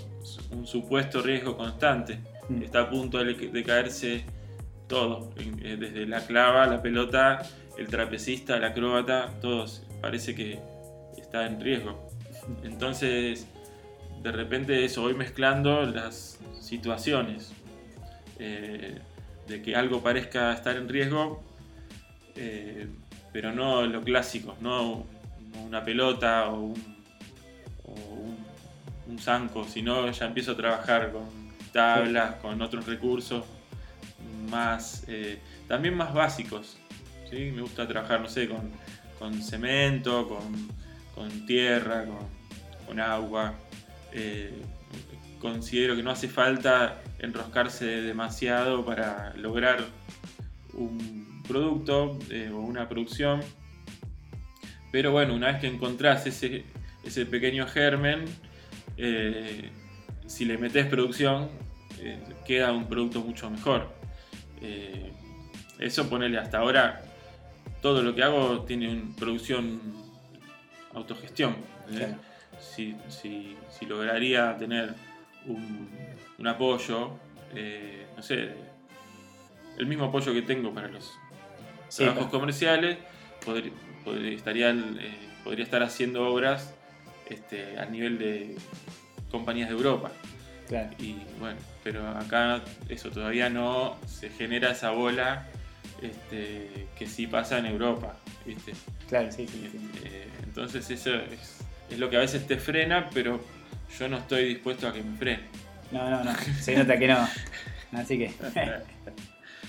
un 0.52 0.68
supuesto 0.68 1.22
riesgo 1.22 1.58
constante 1.58 2.20
mm. 2.50 2.64
está 2.64 2.82
a 2.82 2.90
punto 2.90 3.24
de, 3.24 3.34
de 3.34 3.64
caerse 3.64 4.26
todo, 4.88 5.34
eh, 5.38 5.78
desde 5.80 6.06
la 6.06 6.26
clava, 6.26 6.66
la 6.68 6.82
pelota, 6.82 7.42
el 7.78 7.88
trapecista, 7.88 8.58
el 8.58 8.64
acróbata, 8.64 9.34
todos, 9.42 9.84
parece 10.02 10.34
que 10.34 10.60
está 11.18 11.46
en 11.46 11.60
riesgo. 11.60 12.10
Entonces, 12.64 13.48
de 14.24 14.32
repente 14.32 14.86
eso, 14.86 15.02
voy 15.02 15.14
mezclando 15.14 15.84
las 15.84 16.40
situaciones 16.60 17.52
eh, 18.40 19.00
de 19.48 19.62
que 19.62 19.76
algo 19.76 20.02
parezca 20.02 20.54
estar 20.54 20.76
en 20.76 20.88
riesgo, 20.90 21.44
eh, 22.36 22.88
pero 23.34 23.54
no 23.54 23.86
lo 23.86 24.02
clásico, 24.02 24.56
no 24.62 25.06
una 25.66 25.84
pelota 25.84 26.50
o 26.50 26.68
un, 26.68 26.97
un 29.18 29.24
zanco, 29.24 29.66
sino 29.68 30.10
ya 30.12 30.26
empiezo 30.28 30.52
a 30.52 30.56
trabajar 30.56 31.12
con 31.12 31.26
tablas, 31.74 32.36
con 32.36 32.62
otros 32.62 32.86
recursos 32.86 33.44
más, 34.50 35.04
eh, 35.08 35.40
también 35.68 35.96
más 35.96 36.14
básicos. 36.14 36.78
¿sí? 37.30 37.52
Me 37.54 37.62
gusta 37.62 37.88
trabajar, 37.88 38.22
no 38.22 38.30
sé, 38.30 38.48
con, 38.48 38.72
con 39.18 39.42
cemento, 39.42 40.28
con, 40.28 40.68
con 41.16 41.46
tierra, 41.46 42.06
con, 42.06 42.28
con 42.86 43.00
agua. 43.00 43.56
Eh, 44.14 44.62
considero 45.40 45.96
que 45.96 46.04
no 46.04 46.12
hace 46.12 46.28
falta 46.28 47.02
enroscarse 47.20 47.86
demasiado 47.86 48.86
para 48.86 49.34
lograr 49.36 49.84
un 50.74 51.42
producto 51.48 52.20
eh, 52.30 52.52
o 52.54 52.60
una 52.60 52.88
producción. 52.88 53.42
Pero 54.92 55.12
bueno, 55.12 55.34
una 55.34 55.52
vez 55.52 55.62
que 55.62 55.68
encontrás 55.68 56.26
ese, 56.28 56.64
ese 57.04 57.26
pequeño 57.26 57.68
germen, 57.68 58.26
eh, 58.98 59.70
si 60.26 60.46
le 60.46 60.58
metes 60.58 60.86
producción, 60.88 61.50
eh, 62.00 62.20
queda 62.46 62.72
un 62.72 62.88
producto 62.88 63.22
mucho 63.22 63.50
mejor. 63.50 63.96
eso 65.80 66.10
ponele 66.10 66.38
hasta 66.38 66.58
ahora, 66.60 67.02
todo 67.82 68.02
lo 68.02 68.14
que 68.16 68.24
hago 68.24 68.64
tiene 68.64 68.92
una 68.92 69.16
producción 69.16 69.80
autogestión. 70.94 71.56
Si, 72.60 72.96
si, 73.08 73.56
si, 73.70 73.86
lograría 73.86 74.58
tener 74.58 74.96
un, 75.46 75.88
un 76.40 76.48
apoyo, 76.48 77.12
no 78.16 78.24
sé, 78.24 78.50
el 79.78 79.86
mismo 79.86 80.06
apoyo 80.06 80.34
que 80.34 80.42
tengo 80.42 80.74
para 80.74 80.88
los 80.88 81.18
trabajos 81.96 82.28
comerciales, 82.28 82.98
podría, 83.46 83.72
estaría, 84.32 84.72
eh, 84.72 85.18
podría 85.44 85.64
estar 85.64 85.84
haciendo 85.84 86.28
obras 86.28 86.74
este, 87.30 87.80
a 87.80 87.86
nivel 87.86 88.18
de 88.18 88.56
compañías 89.32 89.70
de 89.70 89.76
Europa. 89.76 90.12
Y 91.00 91.16
bueno, 91.40 91.58
pero 91.84 92.06
acá 92.10 92.62
eso 92.90 93.10
todavía 93.10 93.50
no 93.50 93.96
se 94.06 94.30
genera 94.30 94.72
esa 94.72 94.92
bola 94.92 95.46
este, 96.02 96.88
que 96.98 97.08
sí 97.08 97.26
pasa 97.26 97.58
en 97.60 97.68
Europa, 97.68 98.18
¿viste? 98.46 98.74
Claro, 99.08 99.32
sí, 99.32 99.48
sí. 99.48 99.70
Eh, 100.04 100.28
entonces 100.44 100.90
eso 100.90 101.16
es, 101.16 101.62
es, 101.90 101.98
lo 101.98 102.10
que 102.10 102.18
a 102.18 102.20
veces 102.20 102.46
te 102.46 102.58
frena, 102.58 103.10
pero 103.14 103.40
yo 103.98 104.10
no 104.10 104.18
estoy 104.18 104.46
dispuesto 104.46 104.90
a 104.90 104.94
que 104.94 105.02
me 105.02 105.18
frene. 105.18 105.44
No, 105.92 106.10
no, 106.10 106.24
no, 106.24 106.36
se 106.60 106.76
nota 106.76 106.98
que 106.98 107.08
no. 107.08 107.28
Así 107.94 108.18
que... 108.18 108.34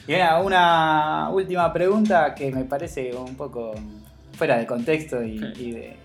Y 0.09 0.15
una 0.15 1.29
última 1.29 1.71
pregunta 1.71 2.35
que 2.35 2.51
me 2.51 2.65
parece 2.65 3.15
un 3.15 3.37
poco 3.37 3.75
fuera 4.33 4.57
de 4.57 4.65
contexto 4.65 5.23
y, 5.23 5.39
de... 5.39 5.97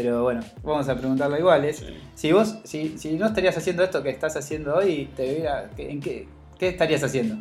Pero 0.00 0.22
bueno, 0.22 0.42
vamos 0.62 0.88
a 0.88 0.96
preguntarla 0.96 1.40
igual. 1.40 1.64
Es, 1.64 1.84
Si 2.14 2.30
vos, 2.30 2.60
si, 2.62 2.94
no 3.18 3.26
estarías 3.26 3.56
haciendo 3.56 3.82
esto 3.82 4.00
que 4.00 4.10
estás 4.10 4.36
haciendo 4.36 4.76
hoy, 4.76 5.10
te 5.16 5.44
¿en 5.76 6.00
qué, 6.00 6.28
qué 6.56 6.68
estarías 6.68 7.02
haciendo? 7.02 7.34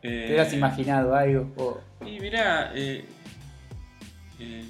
¿Te 0.00 0.26
hubieras 0.28 0.52
eh, 0.52 0.56
imaginado 0.56 1.12
algo? 1.12 1.80
Y 2.06 2.20
mirá, 2.20 2.70
eh, 2.76 3.04
eh, 4.38 4.64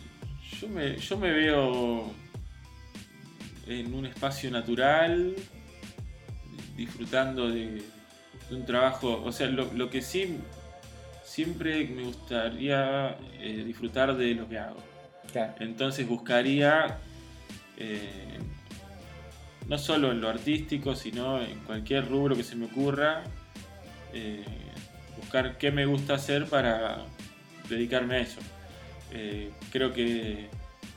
yo, 0.58 0.68
me, 0.68 0.96
yo 0.96 1.18
me 1.18 1.32
veo 1.32 2.10
en 3.66 3.92
un 3.92 4.06
espacio 4.06 4.50
natural, 4.50 5.36
disfrutando 6.78 7.50
de, 7.50 7.82
un 8.50 8.64
trabajo, 8.64 9.22
o 9.22 9.32
sea, 9.32 9.48
lo, 9.48 9.90
que 9.90 10.00
sí 10.00 10.38
siempre 11.22 11.86
me 11.88 12.04
gustaría 12.04 13.18
eh, 13.38 13.64
disfrutar 13.66 14.16
de 14.16 14.34
lo 14.34 14.48
que 14.48 14.58
hago. 14.58 14.78
Entonces 15.58 16.06
buscaría, 16.08 16.98
eh, 17.76 18.38
no 19.68 19.78
solo 19.78 20.12
en 20.12 20.20
lo 20.20 20.28
artístico, 20.28 20.94
sino 20.94 21.40
en 21.40 21.58
cualquier 21.60 22.08
rubro 22.08 22.36
que 22.36 22.42
se 22.42 22.56
me 22.56 22.66
ocurra, 22.66 23.22
eh, 24.12 24.44
buscar 25.16 25.58
qué 25.58 25.70
me 25.70 25.86
gusta 25.86 26.14
hacer 26.14 26.46
para 26.46 27.04
dedicarme 27.68 28.16
a 28.16 28.20
eso. 28.20 28.40
creo 29.72 29.92
que 29.92 30.48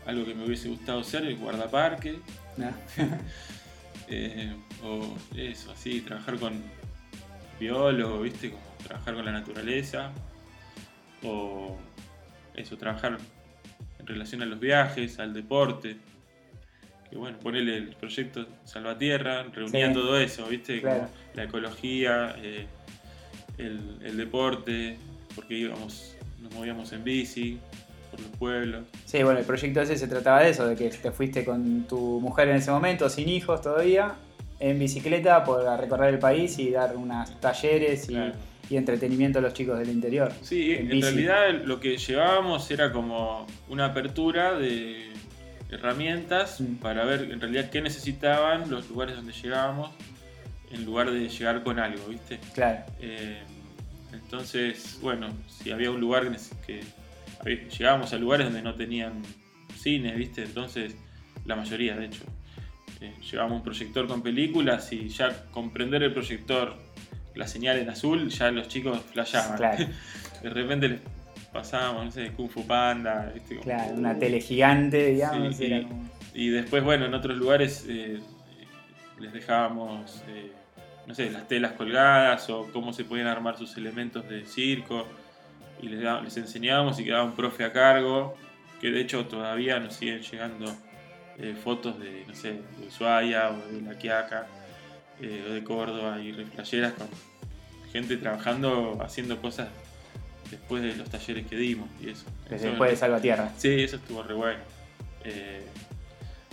algo 0.05 0.25
que 0.25 0.35
me 0.35 0.45
hubiese 0.45 0.69
gustado 0.69 0.99
hacer 1.01 1.25
es 1.25 1.39
guardaparque. 1.39 2.19
Ah. 2.61 2.71
o 4.83 5.15
eso, 5.35 5.71
así, 5.71 6.01
trabajar 6.01 6.37
con, 6.37 6.61
biólogo, 7.59 8.21
¿viste? 8.21 8.51
Como 8.51 8.63
trabajar 8.83 9.15
con 9.15 9.25
la 9.25 9.31
naturaleza. 9.31 10.11
O 11.23 11.77
eso, 12.55 12.77
trabajar 12.77 13.17
en 14.03 14.07
relación 14.07 14.41
a 14.41 14.45
los 14.45 14.59
viajes, 14.59 15.19
al 15.19 15.33
deporte. 15.33 15.95
Que 17.09 17.17
bueno, 17.17 17.37
ponerle 17.39 17.77
el 17.77 17.95
proyecto 17.95 18.45
Salvatierra, 18.63 19.43
reunía 19.43 19.93
todo 19.93 20.19
eso, 20.19 20.45
¿viste? 20.47 20.81
la 21.33 21.43
ecología, 21.43 22.35
eh, 22.41 22.65
el, 23.57 24.17
deporte, 24.17 24.97
porque 25.35 25.55
íbamos, 25.55 26.15
nos 26.41 26.53
movíamos 26.53 26.91
en 26.91 27.03
bici, 27.03 27.59
por 28.09 28.19
los 28.19 28.29
pueblos. 28.31 28.85
Sí, 29.05 29.23
bueno, 29.23 29.39
el 29.39 29.45
proyecto 29.45 29.81
ese 29.81 29.95
se 29.95 30.07
trataba 30.07 30.41
de 30.41 30.49
eso, 30.49 30.67
de 30.67 30.75
que 30.75 30.89
te 30.89 31.11
fuiste 31.11 31.45
con 31.45 31.83
tu 31.83 32.19
mujer 32.19 32.49
en 32.49 32.57
ese 32.57 32.71
momento, 32.71 33.07
sin 33.09 33.29
hijos 33.29 33.61
todavía, 33.61 34.15
en 34.59 34.79
bicicleta 34.79 35.43
por 35.43 35.63
recorrer 35.79 36.15
el 36.15 36.19
país 36.19 36.57
y 36.57 36.71
dar 36.71 36.97
unos 36.97 37.39
talleres 37.39 38.09
y, 38.09 38.17
entretenimiento 38.71 39.39
a 39.39 39.41
los 39.41 39.53
chicos 39.53 39.77
del 39.79 39.89
interior. 39.89 40.31
Sí, 40.41 40.71
en, 40.71 41.01
realidad 41.01 41.63
lo 41.63 41.79
que 41.79 41.97
llevábamos 41.97 42.69
era 42.71 42.91
como 42.91 43.45
una 43.69 43.85
apertura 43.85 44.57
de 44.57 45.11
herramientas 45.69 46.61
mm. 46.61 46.75
para 46.75 47.05
ver 47.05 47.31
en 47.31 47.39
realidad 47.39 47.69
qué 47.69 47.81
necesitaban 47.81 48.69
los 48.69 48.89
lugares 48.89 49.15
donde 49.15 49.33
llegábamos 49.33 49.91
en 50.71 50.85
lugar 50.85 51.11
de 51.11 51.29
llegar 51.29 51.63
con 51.63 51.79
algo, 51.79 52.07
¿viste? 52.07 52.39
Claro. 52.53 52.83
Eh, 52.99 53.41
entonces, 54.11 54.99
bueno, 55.01 55.27
si 55.47 55.71
había 55.71 55.91
un 55.91 55.99
lugar 55.99 56.29
que, 56.65 56.81
llegábamos 57.77 58.13
a 58.13 58.17
lugares 58.17 58.47
donde 58.47 58.61
no 58.61 58.73
tenían 58.73 59.21
cine, 59.77 60.13
¿viste? 60.15 60.43
Entonces, 60.43 60.95
la 61.45 61.55
mayoría, 61.55 61.95
de 61.95 62.05
hecho, 62.05 62.23
llevamos 63.31 63.57
un 63.57 63.63
proyector 63.63 64.07
con 64.07 64.21
películas 64.21 64.91
y 64.93 65.09
ya 65.09 65.45
comprender 65.51 66.03
el 66.03 66.13
proyector, 66.13 66.75
la 67.35 67.47
señal 67.47 67.77
en 67.77 67.89
azul, 67.89 68.29
ya 68.29 68.51
los 68.51 68.67
chicos 68.67 68.99
flashaban. 69.11 69.59
De 70.43 70.49
repente 70.49 70.89
les 70.89 70.99
pasábamos, 71.51 72.05
no 72.05 72.11
sé, 72.11 72.31
Kung 72.31 72.49
Fu 72.49 72.65
Panda. 72.65 73.33
claro, 73.61 73.93
una 73.95 74.17
tele 74.17 74.41
gigante, 74.41 75.11
digamos. 75.11 75.59
y, 76.33 76.49
después, 76.49 76.83
bueno, 76.83 77.05
en 77.05 77.13
otros 77.13 77.37
lugares 77.37 77.85
eh, 77.87 78.19
les 79.19 79.31
dejábamos, 79.31 80.23
eh, 80.27 80.51
no 81.07 81.15
sé, 81.15 81.29
las 81.29 81.47
telas 81.47 81.73
colgadas 81.73 82.49
o 82.49 82.69
cómo 82.73 82.91
se 82.91 83.05
podían 83.05 83.27
armar 83.27 83.57
sus 83.57 83.77
elementos 83.77 84.27
de 84.27 84.45
circo. 84.45 85.07
Y 85.81 85.89
les, 85.89 86.23
les 86.23 86.37
enseñábamos 86.37 86.99
y 86.99 87.05
quedaba 87.05 87.23
un 87.23 87.35
profe 87.35 87.65
a 87.65 87.71
cargo, 87.71 88.35
que 88.79 88.89
de 88.89 89.01
hecho 89.01 89.25
todavía 89.25 89.79
nos 89.79 89.95
siguen 89.95 90.21
llegando 90.21 90.73
eh, 91.37 91.55
fotos 91.61 91.99
de, 91.99 92.25
no 92.27 92.35
sé, 92.35 92.53
de 92.77 92.87
Ushuaia 92.87 93.49
o 93.49 93.71
de 93.71 93.81
La 93.81 93.97
Quiaca 93.97 94.47
eh, 95.21 95.45
o 95.47 95.53
de 95.53 95.63
Córdoba 95.63 96.21
y 96.21 96.31
reflayeras 96.31 96.93
con 96.93 97.07
gente 97.91 98.17
trabajando, 98.17 98.99
haciendo 99.01 99.39
cosas 99.41 99.69
después 100.49 100.83
de 100.83 100.95
los 100.95 101.09
talleres 101.09 101.45
que 101.47 101.55
dimos 101.55 101.89
y 102.01 102.09
eso. 102.09 102.25
después 102.49 102.91
de 102.91 102.97
Salvatierra. 102.97 103.51
Sí, 103.57 103.69
eso 103.69 103.97
estuvo 103.97 104.23
re 104.23 104.33
bueno. 104.33 104.59
Eh, 105.23 105.65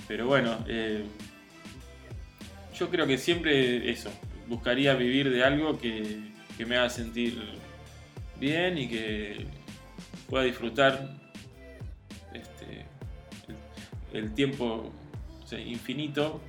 pero 0.07 0.27
bueno, 0.27 0.59
yo 2.77 2.91
creo 2.91 3.07
que 3.07 3.17
siempre 3.17 3.91
eso, 3.91 4.11
buscaría 4.49 4.95
vivir 4.95 5.31
de 5.31 5.45
algo 5.45 5.79
que, 5.79 6.19
que 6.57 6.67
me 6.67 6.77
haga 6.77 6.91
sentir 6.91 7.41
bien 8.39 8.77
y 8.77 8.89
que 8.89 9.47
pueda 10.29 10.45
disfrutar 10.45 11.21
el 14.13 14.33
tiempo 14.35 14.93
infinito 15.53 16.41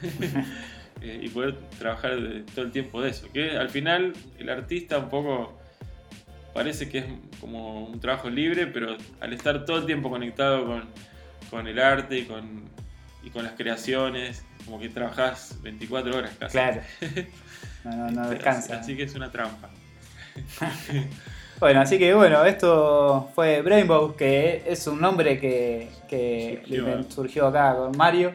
eh, 1.00 1.20
y 1.22 1.28
poder 1.28 1.56
trabajar 1.78 2.16
todo 2.54 2.64
el 2.64 2.72
tiempo 2.72 3.02
de 3.02 3.10
eso. 3.10 3.30
Que 3.32 3.56
al 3.56 3.70
final 3.70 4.12
el 4.38 4.48
artista 4.48 4.98
un 4.98 5.08
poco 5.08 5.58
parece 6.52 6.88
que 6.88 6.98
es 6.98 7.04
como 7.40 7.86
un 7.86 8.00
trabajo 8.00 8.28
libre, 8.28 8.66
pero 8.66 8.96
al 9.20 9.32
estar 9.32 9.64
todo 9.64 9.78
el 9.78 9.86
tiempo 9.86 10.10
conectado 10.10 10.82
con, 11.50 11.66
el 11.66 11.78
arte 11.78 12.18
y 12.18 12.24
con, 12.24 12.64
y 13.22 13.30
con 13.30 13.44
las 13.44 13.52
creaciones, 13.54 14.44
como 14.64 14.78
que 14.78 14.88
trabajas 14.88 15.58
24 15.62 16.16
horas 16.16 16.32
casi. 16.38 16.52
Claro. 16.52 16.80
No, 17.82 17.96
no, 17.96 18.10
no 18.10 18.28
descansa. 18.28 18.78
Así 18.78 18.94
que 18.94 19.04
es 19.04 19.14
una 19.14 19.30
trampa. 19.30 19.70
Bueno, 21.60 21.82
así 21.82 21.98
que 21.98 22.14
bueno, 22.14 22.42
esto 22.46 23.28
fue 23.34 23.60
Brainbow, 23.60 24.16
que 24.16 24.62
es 24.66 24.86
un 24.86 24.98
nombre 24.98 25.38
que, 25.38 25.90
surgió, 27.10 27.48
acá 27.48 27.76
con 27.76 27.94
Mario. 27.98 28.34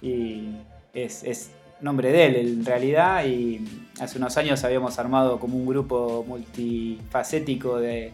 Y 0.00 0.52
es, 0.94 1.52
nombre 1.80 2.12
de 2.12 2.26
él 2.26 2.36
en 2.36 2.64
realidad. 2.64 3.24
Y 3.26 3.64
hace 4.00 4.18
unos 4.18 4.36
años 4.36 4.64
habíamos 4.64 4.98
armado 4.98 5.38
como 5.38 5.56
un 5.56 5.66
grupo 5.66 6.24
multifacético 6.26 7.78
de, 7.78 8.12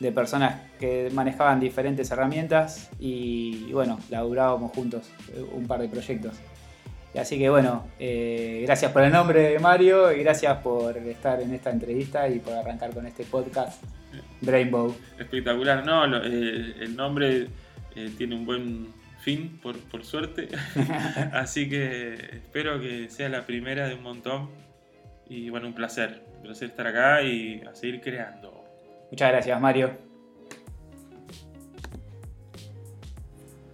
de 0.00 0.12
personas 0.12 0.60
que 0.78 1.10
manejaban 1.12 1.60
diferentes 1.60 2.10
herramientas 2.10 2.90
y, 2.98 3.72
bueno, 3.72 3.98
laburábamos 4.10 4.72
juntos 4.72 5.10
eh, 5.32 5.44
un 5.52 5.66
par 5.66 5.80
de 5.80 5.88
proyectos. 5.88 6.34
Así 7.18 7.38
que 7.38 7.48
bueno, 7.48 7.86
eh, 7.98 8.60
gracias 8.66 8.92
por 8.92 9.02
el 9.02 9.10
nombre 9.10 9.58
Mario 9.58 10.12
y 10.12 10.22
gracias 10.22 10.58
por 10.58 10.98
estar 10.98 11.40
en 11.40 11.54
esta 11.54 11.70
entrevista 11.70 12.28
y 12.28 12.40
por 12.40 12.52
arrancar 12.52 12.92
con 12.92 13.06
este 13.06 13.24
podcast 13.24 13.82
Rainbow. 14.42 14.94
Espectacular, 15.18 15.82
no, 15.86 16.04
el 16.04 16.94
nombre 16.94 17.48
tiene 18.18 18.34
un 18.34 18.44
buen 18.44 18.92
fin, 19.26 19.58
por, 19.60 19.76
por 19.90 20.04
suerte. 20.04 20.48
Así 21.32 21.68
que 21.68 22.14
espero 22.14 22.80
que 22.80 23.10
sea 23.10 23.28
la 23.28 23.44
primera 23.44 23.88
de 23.88 23.94
un 23.96 24.04
montón. 24.04 24.50
Y 25.28 25.50
bueno, 25.50 25.66
un 25.66 25.74
placer. 25.74 26.22
Un 26.36 26.42
placer 26.42 26.68
estar 26.70 26.86
acá 26.86 27.22
y 27.22 27.60
a 27.68 27.74
seguir 27.74 28.00
creando. 28.00 28.64
Muchas 29.10 29.32
gracias, 29.32 29.60
Mario. 29.60 29.90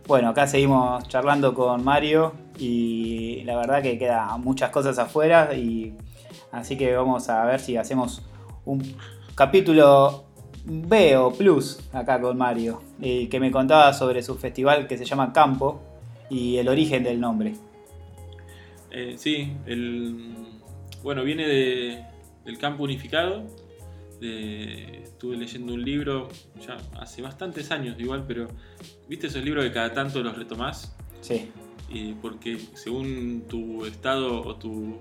Bueno, 0.07 0.31
acá 0.31 0.47
seguimos 0.47 1.07
charlando 1.09 1.53
con 1.53 1.85
Mario 1.85 2.33
y 2.59 3.43
la 3.45 3.57
verdad 3.59 3.83
que 3.83 3.99
quedan 3.99 4.41
muchas 4.41 4.71
cosas 4.71 4.99
afuera 4.99 5.55
y 5.55 5.95
así 6.51 6.79
que 6.79 6.97
vamos 6.97 7.29
a 7.29 7.45
ver 7.45 7.61
si 7.61 7.77
hacemos 7.77 8.23
un 8.65 8.97
capítulo 9.35 10.25
B 10.65 11.17
o 11.17 11.33
Plus 11.33 11.81
acá 11.93 12.21
con 12.21 12.37
Mario, 12.37 12.83
eh, 13.01 13.29
que 13.29 13.41
me 13.41 13.51
contaba 13.51 13.93
sobre 13.93 14.23
su 14.23 14.37
festival 14.37 14.87
que 14.87 14.97
se 14.97 15.05
llama 15.05 15.33
Campo 15.33 15.81
y 16.31 16.57
el 16.57 16.69
origen 16.69 17.03
del 17.03 17.21
nombre. 17.21 17.55
Eh, 18.91 19.15
sí, 19.17 19.53
el, 19.67 20.35
bueno, 21.03 21.25
viene 21.25 21.47
de, 21.47 22.05
del 22.45 22.59
campo 22.59 22.85
unificado. 22.85 23.45
estuve 24.21 25.37
leyendo 25.37 25.75
un 25.75 25.83
libro 25.83 26.29
ya 26.65 26.77
hace 27.01 27.23
bastantes 27.23 27.71
años 27.71 27.99
igual, 27.99 28.25
pero 28.27 28.47
¿viste 29.09 29.27
esos 29.27 29.43
libros 29.45 29.65
que 29.65 29.73
cada 29.73 29.93
tanto 29.93 30.23
los 30.23 30.37
retomás? 30.37 30.95
Sí. 31.21 31.51
Porque 32.23 32.59
según 32.75 33.45
tu 33.49 33.85
estado 33.85 34.41
o 34.43 34.57
tu 34.57 34.99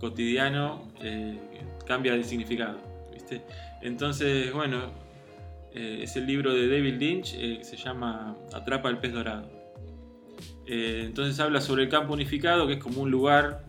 cotidiano 0.00 0.88
eh, 1.02 1.38
cambia 1.86 2.14
de 2.14 2.24
significado, 2.24 2.78
¿viste? 3.12 3.42
Entonces, 3.82 4.52
bueno, 4.52 4.92
eh, 5.72 6.00
es 6.02 6.16
el 6.16 6.26
libro 6.26 6.52
de 6.52 6.68
David 6.68 6.98
Lynch 6.98 7.34
eh, 7.34 7.58
que 7.58 7.64
se 7.64 7.76
llama 7.76 8.36
Atrapa 8.52 8.88
el 8.88 8.98
pez 8.98 9.12
dorado. 9.12 9.48
Eh, 10.66 11.04
entonces 11.06 11.38
habla 11.40 11.60
sobre 11.60 11.84
el 11.84 11.88
campo 11.88 12.12
unificado, 12.12 12.66
que 12.66 12.74
es 12.74 12.82
como 12.82 13.02
un 13.02 13.10
lugar, 13.10 13.64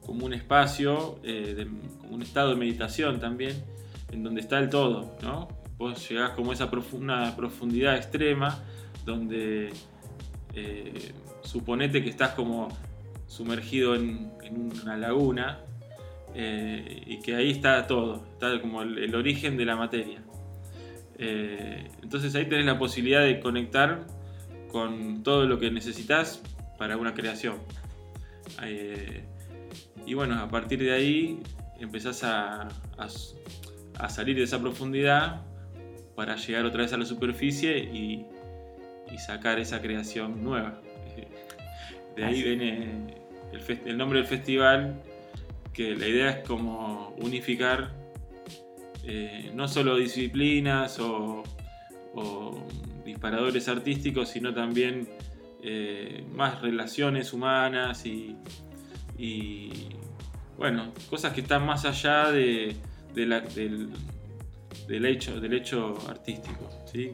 como 0.00 0.26
un 0.26 0.32
espacio, 0.32 1.20
como 2.00 2.14
un 2.14 2.22
estado 2.22 2.50
de 2.50 2.56
meditación 2.56 3.20
también, 3.20 3.62
en 4.10 4.22
donde 4.22 4.40
está 4.40 4.58
el 4.58 4.70
todo, 4.70 5.16
¿no? 5.22 5.48
Vos 5.76 6.08
llegás 6.08 6.30
como 6.30 6.50
a 6.50 6.54
esa 6.54 6.70
una 6.92 7.36
profundidad 7.36 7.96
extrema, 7.96 8.64
donde 9.04 9.70
suponete 11.42 12.02
que 12.02 12.10
estás 12.10 12.30
como 12.30 12.68
sumergido 13.26 13.94
en 13.94 14.32
una 14.82 14.96
laguna 14.96 15.60
eh, 16.34 17.02
y 17.06 17.20
que 17.20 17.34
ahí 17.34 17.50
está 17.50 17.86
todo, 17.86 18.26
está 18.32 18.60
como 18.60 18.82
el, 18.82 19.14
origen 19.14 19.56
de 19.56 19.64
la 19.64 19.76
materia. 19.76 20.22
Eh, 21.18 21.90
entonces 22.02 22.34
ahí 22.34 22.46
tenés 22.46 22.66
la 22.66 22.78
posibilidad 22.78 23.24
de 23.24 23.40
conectar 23.40 24.06
con 24.70 25.22
todo 25.22 25.46
lo 25.46 25.58
que 25.58 25.70
necesitas 25.70 26.42
para 26.78 26.96
una 26.96 27.14
creación. 27.14 27.56
Eh, 28.62 29.24
y 30.06 30.14
bueno, 30.14 30.38
a 30.40 30.48
partir 30.48 30.82
de 30.82 30.92
ahí 30.92 31.40
empezás 31.80 32.24
a, 32.24 32.68
a, 32.96 34.08
salir 34.08 34.36
de 34.36 34.44
esa 34.44 34.60
profundidad 34.60 35.42
para 36.14 36.36
llegar 36.36 36.64
otra 36.64 36.82
vez 36.82 36.92
a 36.92 36.96
la 36.96 37.04
superficie 37.04 37.78
y, 37.78 38.26
y 39.12 39.18
sacar 39.18 39.58
esa 39.58 39.80
creación 39.80 40.42
nueva. 40.42 40.80
De 42.16 42.24
ahí 42.24 42.42
viene 42.42 43.14
el, 43.52 43.80
el 43.86 43.96
nombre 43.96 44.18
del 44.18 44.26
festival 44.26 45.00
que 45.78 45.94
la 45.94 46.08
idea 46.08 46.30
es 46.30 46.44
como 46.44 47.14
unificar 47.20 47.92
eh, 49.04 49.52
no 49.54 49.68
solo 49.68 49.96
disciplinas 49.96 50.98
o, 50.98 51.44
disparadores 53.04 53.68
artísticos, 53.68 54.28
sino 54.28 54.52
también 54.52 55.08
eh, 55.62 56.24
más 56.34 56.60
relaciones 56.62 57.32
humanas 57.32 58.04
y, 58.06 58.34
bueno, 60.56 60.92
cosas 61.08 61.32
que 61.32 61.42
están 61.42 61.64
más 61.64 61.84
allá 61.84 62.32
de, 62.32 62.74
del, 63.14 63.88
del, 64.88 65.06
hecho, 65.06 65.40
del 65.40 65.52
hecho 65.54 65.96
artístico. 66.08 66.68
¿sí? 66.92 67.12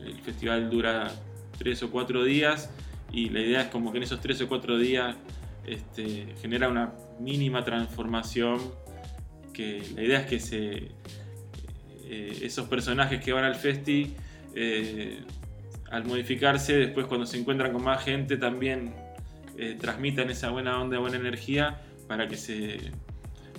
El 0.00 0.18
festival 0.22 0.70
dura 0.70 1.12
tres 1.58 1.82
o 1.82 1.90
cuatro 1.90 2.24
días 2.24 2.70
y 3.12 3.28
la 3.28 3.40
idea 3.40 3.62
es 3.62 3.68
como 3.68 3.92
que 3.92 3.98
en 3.98 4.04
esos 4.04 4.20
tres 4.20 4.40
o 4.40 4.48
cuatro 4.48 4.78
días 4.78 5.14
este, 5.66 6.34
genera 6.40 6.68
una 6.68 6.92
mínima 7.20 7.64
transformación 7.64 8.60
que 9.52 9.82
la 9.94 10.02
idea 10.02 10.20
es 10.20 10.26
que 10.26 10.40
se, 10.40 10.90
eh, 12.04 12.38
esos 12.42 12.68
personajes 12.68 13.22
que 13.22 13.32
van 13.32 13.44
al 13.44 13.54
festi 13.54 14.14
eh, 14.54 15.20
al 15.90 16.04
modificarse 16.04 16.74
después 16.76 17.06
cuando 17.06 17.26
se 17.26 17.38
encuentran 17.38 17.72
con 17.72 17.84
más 17.84 18.02
gente 18.02 18.38
también 18.38 18.94
eh, 19.58 19.76
transmitan 19.78 20.30
esa 20.30 20.50
buena 20.50 20.80
onda, 20.80 20.98
buena 20.98 21.16
energía 21.16 21.80
para 22.08 22.26
que 22.26 22.36
se 22.36 22.78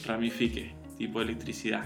ramifique 0.06 0.74
tipo 0.98 1.22
electricidad. 1.22 1.86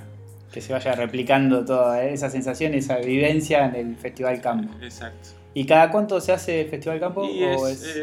Que 0.51 0.61
se 0.61 0.71
vaya 0.71 0.93
replicando 0.93 1.65
toda 1.65 2.03
esa 2.05 2.29
sensación, 2.29 2.73
esa 2.73 2.97
vivencia 2.97 3.65
en 3.65 3.75
el 3.75 3.95
Festival 3.97 4.41
Campo. 4.41 4.73
Exacto. 4.81 5.29
¿Y 5.53 5.65
cada 5.65 5.91
cuánto 5.91 6.21
se 6.21 6.31
hace 6.31 6.65
Festival 6.65 6.99
Campo? 6.99 7.27
es, 7.27 7.97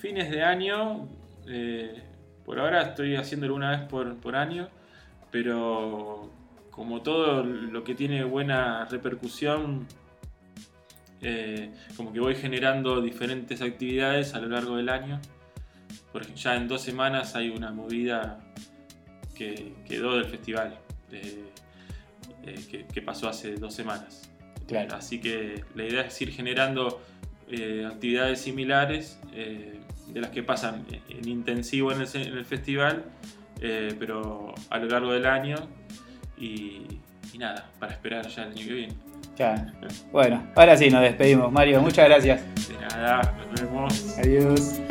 fines 0.00 0.30
de 0.30 0.42
año, 0.42 1.08
eh, 1.48 2.02
por 2.44 2.58
ahora 2.58 2.82
estoy 2.82 3.16
haciéndolo 3.16 3.54
una 3.54 3.70
vez 3.70 3.80
por, 3.88 4.36
año, 4.36 4.68
pero 5.30 6.30
como 6.70 7.02
todo 7.02 7.42
lo 7.42 7.82
que 7.84 7.94
tiene 7.94 8.24
buena 8.24 8.84
repercusión, 8.86 9.86
eh, 11.22 11.72
como 11.96 12.12
que 12.12 12.20
voy 12.20 12.34
generando 12.34 13.00
diferentes 13.00 13.62
actividades 13.62 14.34
a 14.34 14.40
lo 14.40 14.48
largo 14.48 14.76
del 14.76 14.88
año. 14.88 15.20
Porque 16.12 16.34
ya 16.34 16.56
en 16.56 16.68
dos 16.68 16.82
semanas 16.82 17.34
hay 17.34 17.50
una 17.50 17.72
movida 17.72 18.38
que 19.34 19.74
quedó 19.86 20.14
del 20.14 20.26
festival, 20.26 20.78
eh, 21.12 21.44
que, 22.92 23.02
pasó 23.02 23.28
hace 23.28 23.56
dos 23.56 23.74
semanas. 23.74 24.30
Así 24.92 25.20
que 25.20 25.64
la 25.74 25.84
idea 25.84 26.02
es 26.02 26.20
ir 26.22 26.30
generando 26.30 27.00
actividades 27.86 28.40
similares 28.40 29.20
de 30.16 30.22
las 30.22 30.30
que 30.30 30.42
pasan 30.42 30.86
en 31.10 31.28
intensivo 31.28 31.92
en 31.92 32.00
el, 32.00 32.44
festival, 32.46 33.04
eh, 33.60 33.94
pero 33.98 34.54
a 34.70 34.78
lo 34.78 34.86
largo 34.86 35.12
del 35.12 35.26
año 35.26 35.56
y, 36.38 36.86
nada, 37.38 37.68
para 37.78 37.92
esperar 37.92 38.26
ya 38.26 38.44
el 38.44 38.52
año 38.52 38.66
que 38.66 38.72
viene. 38.72 38.94
Bueno, 40.10 40.42
ahora 40.54 40.74
sí 40.74 40.88
nos 40.88 41.02
despedimos. 41.02 41.52
Mario, 41.52 41.82
muchas 41.82 42.08
gracias. 42.08 42.40
De 42.66 42.78
nada, 42.78 43.34
nos 43.50 43.60
vemos. 43.60 44.18
Adiós. 44.18 44.85